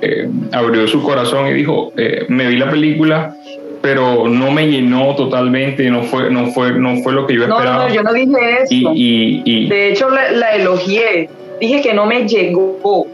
[0.00, 3.34] eh, abrió su corazón y dijo, eh, me vi la película,
[3.80, 7.88] pero no me llenó totalmente, no fue, no fue, no fue lo que yo esperaba.
[7.88, 8.90] No, yo no dije eso.
[8.94, 11.28] Y, de hecho la, la, elogié,
[11.60, 12.78] dije que no me llegó.
[12.82, 13.08] O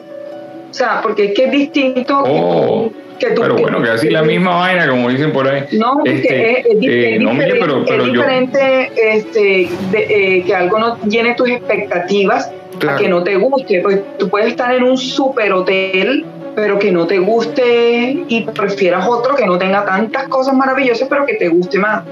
[0.75, 2.23] sea, porque es que es distinto.
[2.25, 2.91] Oh
[3.31, 5.65] pero bueno, que así la misma vaina, como dicen por ahí.
[5.73, 12.51] No, este, es, eh, diferente, este, eh, que algo no llene tus expectativas
[12.87, 13.81] a que no te guste.
[13.81, 19.07] Pues tú puedes estar en un super hotel, pero que no te guste y prefieras
[19.09, 22.03] otro que no tenga tantas cosas maravillosas, pero que te guste más.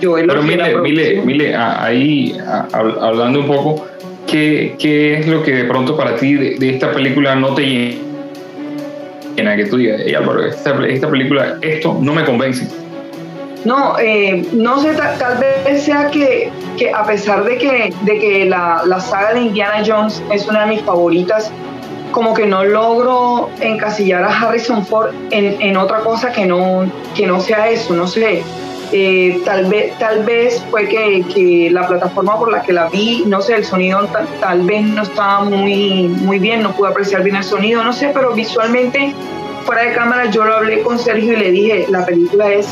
[0.00, 2.36] Yo pero mire, mire, mire, ahí
[2.72, 3.86] hablando un poco,
[4.26, 7.62] ¿qué, ¿qué, es lo que de pronto para ti de, de esta película no te
[7.62, 8.10] llena?
[9.56, 12.68] que tú digas, esta, película, esto no me convence.
[13.64, 18.44] No, eh, no sé, tal, vez sea que, que, a pesar de que, de que
[18.46, 21.52] la, la, saga de Indiana Jones es una de mis favoritas,
[22.10, 27.26] como que no logro encasillar a Harrison Ford en, en otra cosa que no, que
[27.26, 28.42] no sea eso, no sé.
[28.92, 33.22] Eh, tal, vez, tal vez fue que, que, la plataforma por la que la vi,
[33.24, 34.08] no sé, el sonido
[34.40, 38.10] tal, vez no estaba muy, muy bien, no pude apreciar bien el sonido, no sé,
[38.12, 39.14] pero visualmente,
[39.64, 42.66] fuera de cámara, yo lo hablé con Sergio y le dije, la película es,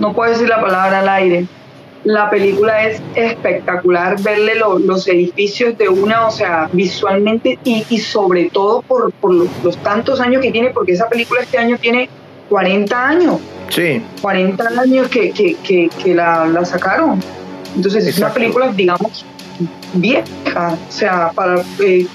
[0.00, 1.46] no puedo decir la palabra al aire,
[2.06, 8.48] la película es espectacular, verle los edificios de una, o sea, visualmente y, y sobre
[8.50, 12.08] todo por, por los, los tantos años que tiene, porque esa película este año tiene
[12.48, 13.40] 40 años.
[13.70, 14.00] Sí.
[14.22, 15.56] 40 años que, que,
[15.88, 17.20] que, la, la, sacaron.
[17.74, 19.26] Entonces es una película, digamos,
[19.94, 22.06] vieja, o sea, para, eh,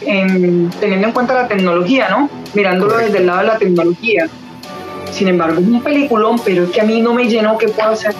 [0.79, 2.29] teniendo en cuenta la tecnología, ¿no?
[2.53, 4.27] Mirándolo desde el lado de la tecnología.
[5.11, 7.89] Sin embargo, es un peliculón, pero es que a mí no me llenó qué puedo
[7.89, 8.15] hacer.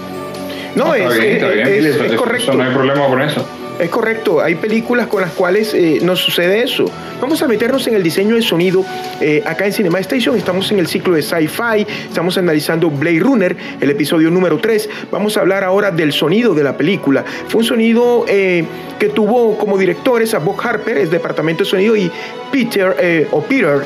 [0.76, 2.54] No, es, es, correcto.
[2.54, 3.46] no hay problema con eso.
[3.82, 6.86] Es correcto, hay películas con las cuales eh, nos sucede eso.
[7.20, 8.86] Vamos a meternos en el diseño de sonido
[9.20, 10.38] eh, acá en Cinema Station.
[10.38, 14.88] Estamos en el ciclo de sci-fi, estamos analizando Blade Runner, el episodio número 3.
[15.10, 17.26] Vamos a hablar ahora del sonido de la película.
[17.48, 18.64] Fue un sonido eh,
[19.00, 22.12] que tuvo como directores a Bob Harper, el departamento de sonido, y
[22.52, 23.80] Peter o Peter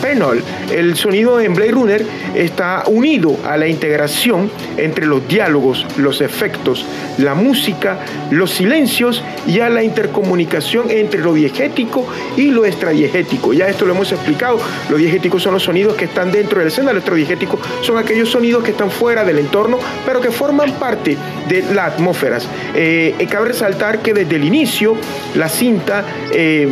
[0.00, 0.42] Pennell.
[0.72, 6.86] El sonido en Blade Runner está unido a la integración entre los diálogos, los efectos,
[7.18, 7.98] la música,
[8.30, 13.52] los silencios y a la intercomunicación entre lo diegético y lo extradiegético.
[13.52, 14.58] Ya esto lo hemos explicado.
[14.88, 18.30] Los diegéticos son los sonidos que están dentro de la escena, los extradiegéticos son aquellos
[18.30, 21.16] sonidos que están fuera del entorno, pero que forman parte
[21.48, 22.48] de las atmósferas.
[22.74, 24.96] Eh, cabe resaltar que desde el inicio
[25.34, 26.04] la cinta...
[26.32, 26.68] Eh,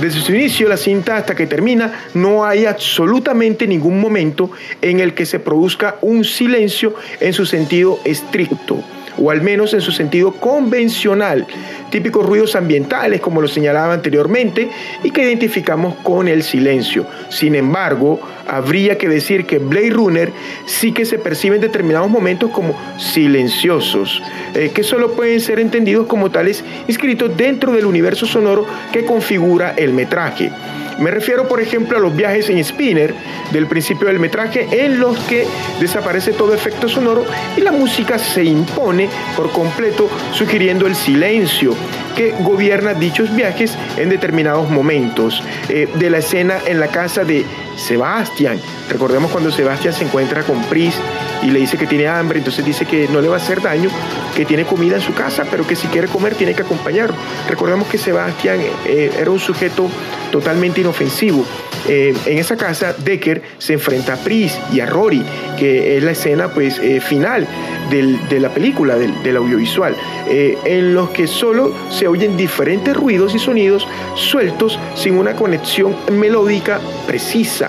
[0.00, 4.50] desde su inicio, la cinta hasta que termina, no hay absolutamente ningún momento
[4.82, 8.82] en el que se produzca un silencio en su sentido estricto
[9.18, 11.46] o al menos en su sentido convencional,
[11.90, 14.68] típicos ruidos ambientales como lo señalaba anteriormente
[15.02, 17.06] y que identificamos con el silencio.
[17.28, 20.32] Sin embargo, habría que decir que Blade Runner
[20.66, 24.22] sí que se percibe en determinados momentos como silenciosos,
[24.54, 29.74] eh, que solo pueden ser entendidos como tales inscritos dentro del universo sonoro que configura
[29.76, 30.50] el metraje.
[30.98, 33.14] Me refiero, por ejemplo, a los viajes en spinner
[33.52, 35.46] del principio del metraje en los que
[35.80, 37.24] desaparece todo efecto sonoro
[37.56, 41.74] y la música se impone por completo, sugiriendo el silencio
[42.16, 45.42] que gobierna dichos viajes en determinados momentos.
[45.68, 47.44] Eh, de la escena en la casa de
[47.76, 48.60] Sebastián.
[48.88, 50.94] Recordemos cuando Sebastián se encuentra con Pris
[51.42, 53.90] y le dice que tiene hambre, entonces dice que no le va a hacer daño,
[54.34, 57.14] que tiene comida en su casa, pero que si quiere comer tiene que acompañarlo.
[57.48, 59.88] Recordemos que Sebastián eh, era un sujeto
[60.30, 61.44] totalmente inofensivo.
[61.86, 65.22] Eh, en esa casa, Decker se enfrenta a Pris y a Rory,
[65.58, 67.46] que es la escena pues, eh, final
[67.90, 69.94] de la película, del, audiovisual,
[70.26, 76.80] en los que solo se oyen diferentes ruidos y sonidos sueltos sin una conexión melódica
[77.06, 77.63] precisa.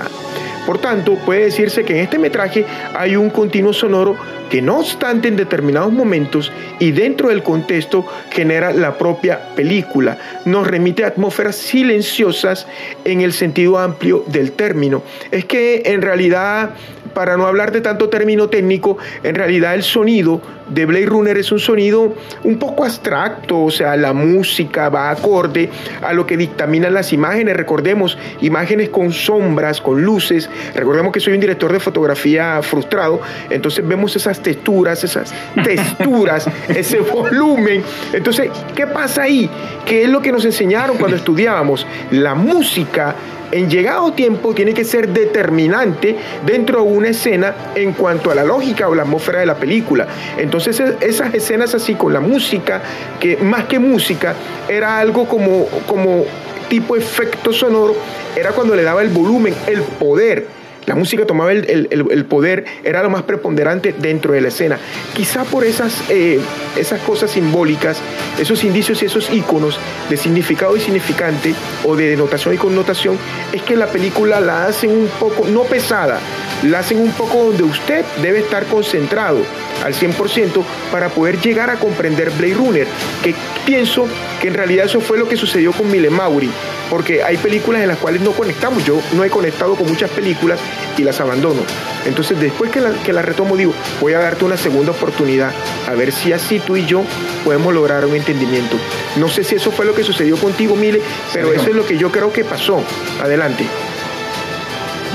[0.65, 4.15] Por tanto, puede decirse que en este metraje hay un continuo sonoro
[4.49, 10.17] que no obstante en determinados momentos y dentro del contexto genera la propia película.
[10.45, 12.67] Nos remite a atmósferas silenciosas
[13.03, 15.03] en el sentido amplio del término.
[15.31, 16.71] Es que en realidad
[17.15, 21.51] para no hablar de tanto término técnico, en realidad el sonido de Blade Runner es
[21.51, 22.13] un sonido
[22.43, 25.69] un poco abstracto, o sea, la música va acorde
[26.01, 27.55] a lo que dictaminan las imágenes.
[27.55, 30.49] Recordemos, imágenes con sombras, con luces.
[30.75, 36.99] Recordemos que soy un director de fotografía frustrado, entonces vemos esas texturas, esas texturas, ese
[36.99, 37.83] volumen.
[38.11, 39.49] Entonces, ¿qué pasa ahí?
[39.85, 41.87] ¿Qué es lo que nos enseñaron cuando estudiábamos?
[42.11, 43.15] La música
[43.51, 46.15] en llegado tiempo tiene que ser determinante
[46.45, 50.07] dentro de una escena en cuanto a la lógica o la atmósfera de la película.
[50.37, 52.81] Entonces e, esas escenas así con la música,
[53.19, 54.35] que más que música,
[54.67, 56.25] era algo como, como
[56.69, 57.95] tipo efecto sonoro,
[58.35, 63.09] era cuando le daba el volumen, el poder la música tomaba el, poder, era lo
[63.09, 64.77] más preponderante dentro de la escena.
[65.13, 66.39] Quizá por esas, eh,
[66.77, 67.99] esas cosas simbólicas,
[68.39, 69.79] esos indicios y esos iconos
[70.09, 71.53] de significado y significante
[71.85, 73.17] o de denotación y connotación,
[73.51, 76.19] es que la película la hacen un poco, no pesada,
[76.63, 79.39] la hacen un poco donde usted debe estar concentrado
[79.83, 82.87] al 100% para poder llegar a comprender Blade Runner,
[83.23, 83.35] que
[83.65, 84.07] pienso
[84.41, 86.49] que en realidad eso fue lo que sucedió con Mile Mauri
[86.89, 88.83] porque hay películas en las cuales no conectamos.
[88.85, 90.59] Yo no he conectado con muchas películas
[90.97, 91.61] y las abandono.
[92.05, 95.51] Entonces, después que la, que la retomo, digo, voy a darte una segunda oportunidad,
[95.87, 97.03] a ver si así tú y yo
[97.43, 98.77] podemos lograr un entendimiento.
[99.17, 101.01] No sé si eso fue lo que sucedió contigo, Mile,
[101.33, 102.83] pero eso es lo que yo creo que pasó.
[103.21, 103.65] Adelante.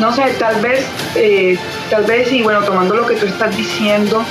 [0.00, 1.58] No sé, tal vez, eh,
[1.90, 4.24] tal vez, y bueno, tomando lo que tú estás diciendo,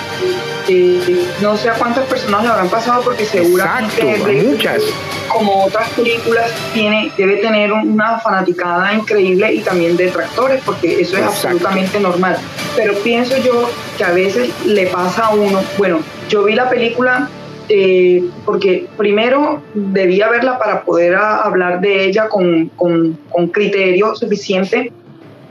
[0.67, 4.83] eh, no sé a cuántas personas le habrán pasado porque seguramente muchas.
[5.27, 11.23] como otras películas tiene debe tener una fanaticada increíble y también detractores porque eso es
[11.23, 12.37] absolutamente normal.
[12.75, 17.29] Pero pienso yo que a veces le pasa a uno bueno yo vi la película
[17.67, 24.91] eh, porque primero debía verla para poder hablar de ella con, con, con criterio suficiente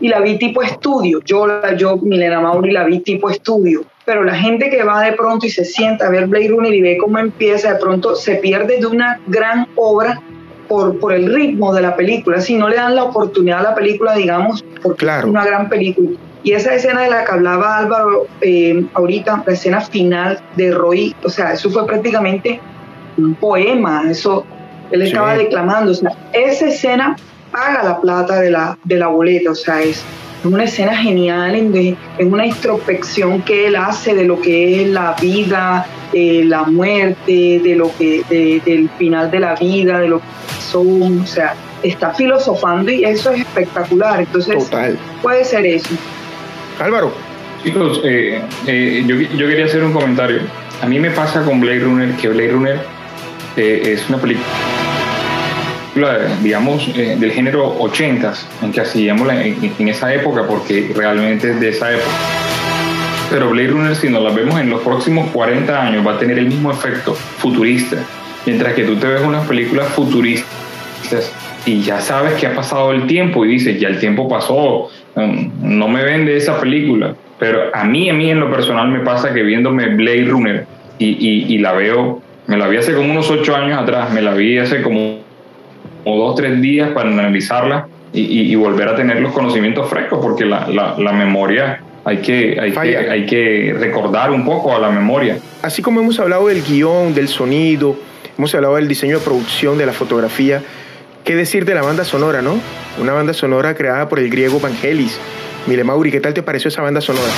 [0.01, 1.21] y la vi tipo estudio.
[1.25, 1.47] Yo,
[1.77, 3.85] yo Milena Mauri, la vi tipo estudio.
[4.05, 6.81] Pero la gente que va de pronto y se sienta a ver Blade Runner y
[6.81, 10.21] ve cómo empieza, de pronto se pierde de una gran obra
[10.67, 12.41] por, por el ritmo de la película.
[12.41, 16.11] Si no le dan la oportunidad a la película, digamos, porque es una gran película.
[16.43, 21.15] Y esa escena de la que hablaba Álvaro eh, ahorita, la escena final de Roy,
[21.25, 22.61] o sea, eso fue prácticamente
[23.17, 24.47] un poema, eso
[24.91, 27.17] él estaba declamando, o sea, esa escena
[27.51, 30.03] paga la plata de la, de la boleta, o sea, es
[30.45, 35.15] una escena genial, en, en una introspección que él hace de lo que es la
[35.21, 38.23] vida, eh, la muerte, de lo que,
[38.65, 40.25] del final de la vida, de lo que
[40.71, 44.71] son, o sea, está filosofando y eso es espectacular, entonces
[45.23, 45.91] puede ser eso.
[46.81, 47.13] Álvaro.
[47.65, 50.43] Chicos, eh, eh, yo, yo, quería hacer un comentario.
[50.81, 52.81] A mí me pasa con Blade Runner que Blade Runner
[53.57, 54.47] es una película
[56.43, 61.69] digamos, eh, del género 80s, en que hacíamos en, esa época, porque realmente es de
[61.71, 62.11] esa época.
[63.31, 66.39] Pero Blade Runner, si nos la vemos en los próximos 40 años, va a tener
[66.39, 67.97] el mismo efecto futurista.
[68.47, 71.33] Mientras que tú te ves unas películas futuristas
[71.67, 75.79] y ya sabes que ha pasado el tiempo y dices, ya el tiempo pasó, mm,
[75.79, 77.15] no me vende esa película.
[77.39, 80.67] Pero a mí, a mí en lo personal me pasa que viéndome Blade Runner
[80.99, 84.23] y, y, y la veo, me la vi hace como unos 8 años atrás, me
[84.23, 85.28] la vi hace como
[86.05, 90.67] o dos, tres días para analizarla y, volver a tener los conocimientos frescos, porque la,
[90.69, 95.39] la, memoria hay que, hay, que, hay que recordar un poco a la memoria.
[95.63, 97.97] Así como hemos hablado del guion, del sonido,
[98.37, 100.63] hemos hablado del diseño de producción, de la fotografía,
[101.25, 102.59] ¿qué decir de la banda sonora, no?
[103.01, 105.19] Una banda sonora creada por el griego Vangelis.
[105.67, 107.29] Mire, Mauri, ¿qué tal te pareció esa banda sonora?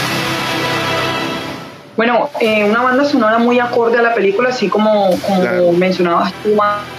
[1.96, 6.56] Bueno, eh, una banda sonora muy acorde a la película, así como, como mencionabas tú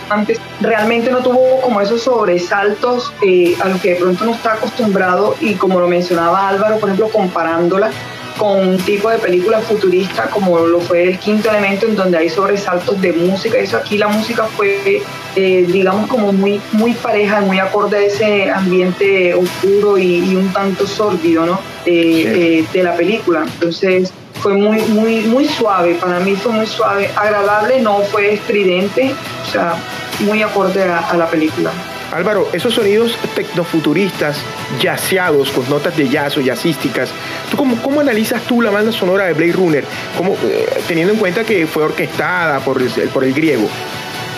[0.09, 4.53] antes, realmente no tuvo como esos sobresaltos eh, a los que de pronto no está
[4.53, 7.89] acostumbrado y como lo mencionaba Álvaro, por ejemplo, comparándola
[8.37, 12.29] con un tipo de película futurista como lo fue el quinto elemento en donde hay
[12.29, 13.57] sobresaltos de música.
[13.57, 15.01] Eso aquí la música fue,
[15.35, 20.85] eh, digamos, como muy, muy pareja, muy acorde a ese ambiente oscuro y, un tanto
[20.85, 21.59] sórdido, ¿no?
[21.85, 23.43] de la película.
[23.43, 24.11] Entonces,
[24.41, 29.13] fue muy, muy, muy suave, para mí fue muy suave, agradable, no fue estridente,
[29.43, 29.75] o sea,
[30.21, 31.71] muy acorde a, la película.
[32.11, 34.37] Álvaro, esos sonidos tecnofuturistas,
[34.81, 37.09] yaceados, con notas de jazz o jazzísticas,
[37.49, 39.85] ¿tú cómo, cómo analizas tú la banda sonora de Blade Runner?
[40.17, 43.69] ¿Cómo, eh, teniendo en cuenta que fue orquestada por el, por el griego.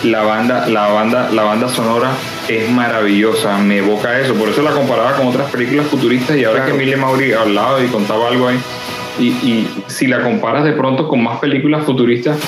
[0.04, 2.10] La banda, la, banda, la banda sonora
[2.46, 6.66] es maravillosa, me evoca eso, por eso la comparaba con otras películas futuristas y ahora
[6.66, 8.60] que Emilia Mauri hablaba y contaba algo ahí,
[9.18, 12.38] y, si la comparas de pronto con más películas futuristas,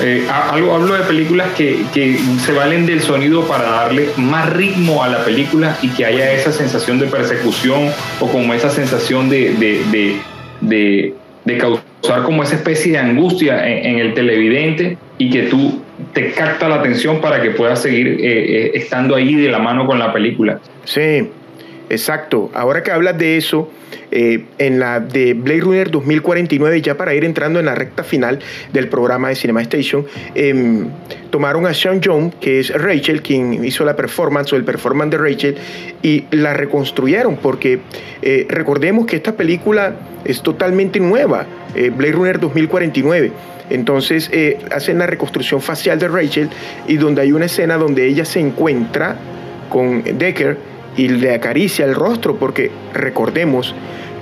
[0.00, 5.04] eh, algo, hablo de películas que, que, se valen del sonido para darle más ritmo
[5.04, 9.54] a la película y que haya esa sensación de persecución o como esa sensación de,
[9.54, 11.12] de,
[11.44, 15.80] de, causar como esa especie de angustia en, el televidente y que tú
[16.12, 19.86] te capta la atención para que puedas seguir eh, eh, estando ahí de la mano
[19.86, 20.58] con la película.
[20.84, 21.28] Sí,
[21.90, 22.50] exacto.
[22.54, 23.70] Ahora que hablas de eso,
[24.10, 28.38] eh, en la de Blade Runner 2049, ya para ir entrando en la recta final
[28.72, 30.88] del programa de Cinema Station, em,
[31.30, 35.18] tomaron a Sean Young, que es Rachel, quien hizo la performance o el performance de
[35.18, 35.56] Rachel,
[36.02, 37.80] y la reconstruyeron, porque
[38.22, 43.32] eh, recordemos que esta película es totalmente nueva, eh, Blade Runner 2049.
[43.70, 44.30] Entonces
[44.70, 46.50] hacen la reconstrucción facial de Rachel
[46.86, 49.16] y donde hay una escena donde ella se encuentra
[49.70, 50.58] con Decker
[50.96, 53.74] y le acaricia el rostro, porque recordemos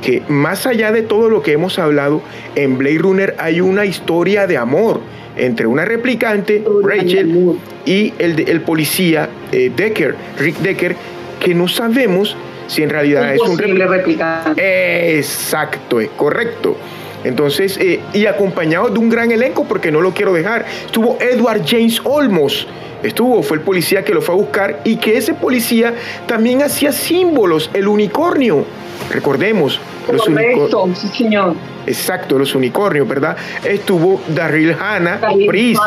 [0.02, 2.22] que más allá de todo lo que hemos hablado,
[2.56, 5.00] en Blade Runner hay una historia de amor
[5.36, 7.56] entre una replicante, Rachel,
[7.86, 10.96] y el, el policía eh, Decker, Rick Decker,
[11.40, 15.18] que no sabemos si en realidad es un replicante.
[15.18, 16.76] Exacto, es correcto.
[17.24, 21.62] Entonces, eh, y acompañado de un gran elenco, porque no lo quiero dejar, estuvo Edward
[21.66, 22.66] James Olmos,
[23.02, 25.94] estuvo, fue el policía que lo fue a buscar y que ese policía
[26.26, 28.64] también hacía símbolos, el unicornio.
[29.10, 30.98] Recordemos, los unicornios.
[30.98, 31.54] Sí, señor.
[31.86, 33.36] Exacto, los unicornios, ¿verdad?
[33.64, 35.78] Estuvo Daryl Hannah, Pris.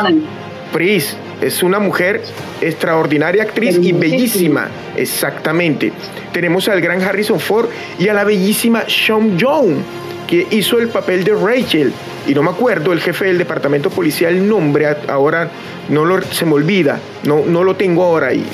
[0.72, 2.22] Pris es una mujer
[2.60, 5.92] extraordinaria actriz y bellísima, exactamente.
[6.32, 7.68] Tenemos al gran Harrison Ford
[7.98, 9.76] y a la bellísima Sean Young,
[10.26, 11.92] que hizo el papel de Rachel.
[12.26, 15.50] Y no me acuerdo el jefe del departamento policial, el nombre, ahora
[15.88, 18.32] no lo, se me olvida, no, no lo tengo ahora.
[18.32, 18.44] Y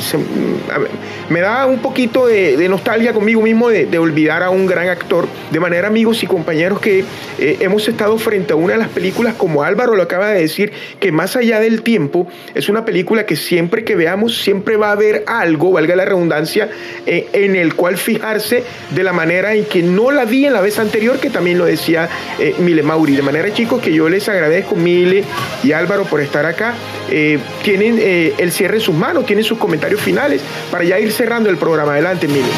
[1.31, 5.27] me da un poquito de, nostalgia conmigo mismo de, olvidar a un gran actor.
[5.51, 7.05] De manera, amigos y compañeros, que
[7.39, 10.73] eh, hemos estado frente a una de las películas, como Álvaro lo acaba de decir,
[11.01, 14.93] que más allá del tiempo, es una película que siempre que veamos, siempre va a
[14.93, 16.69] haber algo, valga la redundancia,
[17.07, 20.61] eh, en el cual fijarse de la manera en que no la vi en la
[20.61, 22.09] vez anterior, que también lo decía
[22.39, 23.17] eh, Mile Mauri.
[23.17, 25.25] De manera, que yo les agradezco, Mile
[25.63, 26.75] y Álvaro, por estar acá.
[27.11, 31.13] Eh, tienen eh, el cierre en sus manos, tienen sus comentarios finales para ya ir
[31.13, 31.93] cerrando el programa.
[31.93, 32.51] Adelante, Mili.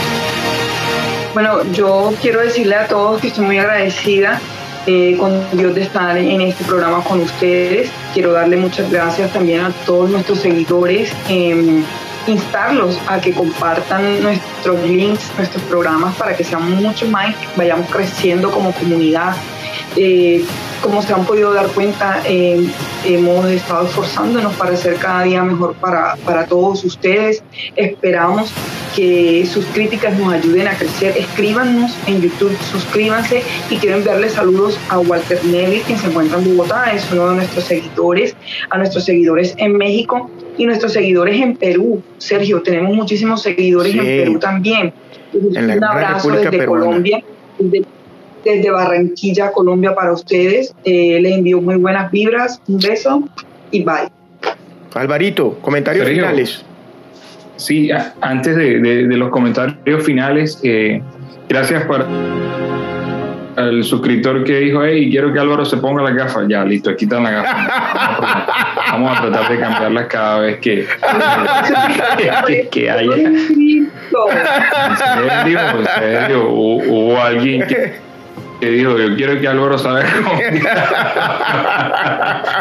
[1.34, 4.40] Bueno, yo quiero decirle a todos que estoy muy agradecida
[4.86, 7.90] eh, con Dios de estar en este programa con ustedes.
[8.12, 11.82] Quiero darle muchas gracias también a todos nuestros seguidores, em,
[12.26, 18.50] instarlos a que compartan nuestros links, nuestros programas para que sean mucho más, vayamos creciendo
[18.50, 19.34] como comunidad.
[20.85, 22.62] Como se han podido dar cuenta, eh,
[23.07, 27.43] hemos estado esforzándonos para ser cada día mejor para, para todos ustedes.
[27.74, 28.53] Esperamos
[28.95, 31.16] que sus críticas nos ayuden a crecer.
[31.16, 36.55] Escríbanos en YouTube, suscríbanse y quiero enviarles saludos a Walter Neville, quien se encuentra en
[36.55, 38.37] Bogotá, es uno de nuestros seguidores,
[38.68, 42.03] a nuestros seguidores en México y nuestros seguidores en Perú.
[42.18, 44.93] Sergio, tenemos muchísimos seguidores en Perú también.
[45.32, 47.24] un abrazo desde Colombia
[47.59, 47.87] desde
[48.70, 50.74] Barranquilla, Colombia, para ustedes.
[50.84, 53.28] Eh, les envío muy buenas vibras, un beso
[53.70, 54.11] y bye.
[54.95, 56.64] Alvarito, comentarios finales.
[57.57, 57.90] Sí,
[58.20, 61.01] antes de, los comentarios finales, eh,
[61.49, 62.07] gracias por
[63.57, 66.47] al suscriptor que dijo, hey, quiero que Álvaro se ponga las gafas.
[66.49, 67.68] Ya, listo, aquí están las gafas.
[68.92, 70.86] Vamos a tratar de cambiarlas cada vez que,
[72.70, 73.14] que, haya.
[73.14, 73.90] En
[74.97, 77.95] serio, en serio, hubo alguien que
[78.65, 80.05] que dijo, yo quiero que Álvaro sabe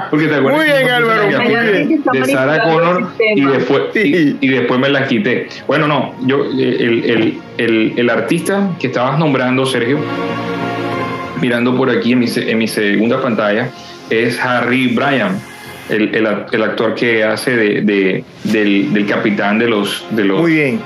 [0.10, 2.04] Porque te acuerdas muy bien, Álvaro, muy bien.
[2.12, 5.47] De Sarah Connor y después, y, después me la quité.
[5.66, 9.99] Bueno, no, yo, el, el, el, el, artista que estabas nombrando, Sergio,
[11.41, 13.70] mirando por aquí en mi, en mi segunda pantalla,
[14.10, 15.39] es Harry Bryan.
[15.89, 20.39] El, el, el actor que hace de, de, del, del capitán de los, de los
[20.39, 20.80] muy bien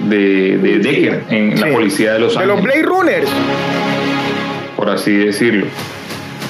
[0.00, 2.56] de, de Decker en la policía de Los Ángeles.
[2.56, 3.30] De los Blade Runners
[4.88, 5.66] por así decirlo.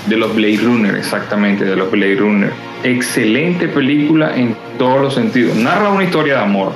[0.07, 2.53] De los Blade Runner, exactamente, de los Blade Runner.
[2.85, 5.57] Excelente película en todos los sentidos.
[5.57, 6.73] Narra una historia de amor.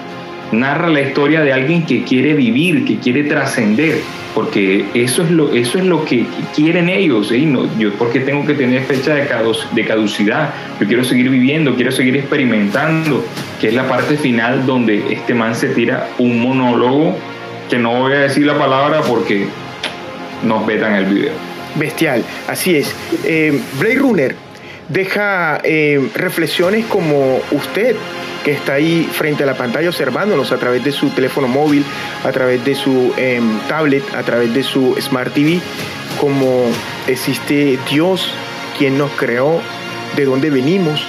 [0.50, 4.00] Narra la historia de alguien que quiere vivir, que quiere trascender,
[4.34, 7.30] porque eso es lo, eso es lo que quieren ellos.
[7.30, 7.38] ¿eh?
[7.46, 10.52] No, yo porque tengo que tener fecha de, caducidad.
[10.80, 13.24] Yo quiero seguir viviendo, quiero seguir experimentando,
[13.60, 17.16] que es la parte final donde este man se tira un monólogo
[17.70, 19.46] que no voy a decir la palabra porque
[20.42, 21.51] nos vetan el video.
[21.76, 22.94] Bestial, así es.
[23.24, 24.34] Eh, Runner
[24.88, 27.96] deja eh, reflexiones como usted
[28.44, 31.84] que está ahí frente a la pantalla observándonos a través de su teléfono móvil,
[32.24, 35.60] a través de su em, tablet, a través de su Smart TV,
[36.20, 36.66] como
[37.06, 38.34] existe Dios
[38.76, 39.60] quien nos creó,
[40.16, 41.06] de dónde venimos,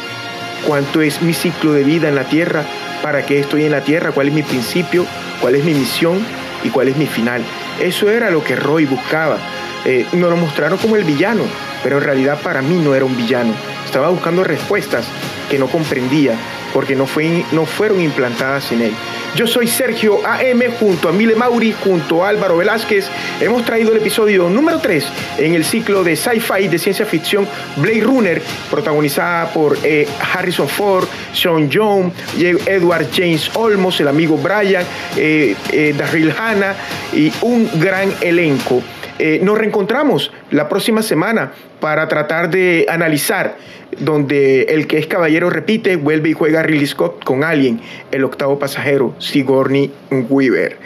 [0.66, 2.64] cuánto es mi ciclo de vida en la tierra,
[3.01, 5.05] para qué estoy en la tierra, cuál es mi principio,
[5.41, 6.24] cuál es mi misión
[6.64, 7.41] y cuál es mi final.
[7.82, 9.38] Eso era lo que Roy buscaba.
[9.86, 11.43] Eh, nos lo mostraron como el villano,
[11.84, 13.53] pero en realidad para mí no era un villano.
[13.86, 15.05] Estaba buscando respuestas
[15.49, 16.36] que no comprendía
[16.73, 18.93] porque no, fue, no fueron implantadas en él.
[19.36, 23.07] Yo soy Sergio AM junto a Mile Mauri, junto a Álvaro Velázquez.
[23.39, 25.05] Hemos traído el episodio número 3
[25.39, 31.07] en el ciclo de sci-fi de ciencia ficción Blade Runner, protagonizada por eh, Harrison Ford,
[31.34, 34.84] Sean Young, Edward James Olmos, el amigo Brian,
[35.15, 36.75] eh, eh, Daryl Hannah
[37.13, 38.81] y un gran elenco.
[39.26, 43.55] Eh, nos reencontramos la próxima semana para tratar de analizar
[43.97, 47.80] donde el que es caballero repite, vuelve y juega Ridley Scott con alguien,
[48.11, 49.93] el octavo pasajero, Sigourney
[50.30, 50.78] Weaver.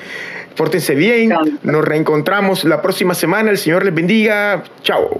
[0.56, 1.34] Pórtense bien,
[1.64, 5.20] nos reencontramos la próxima semana, el Señor les bendiga, chao.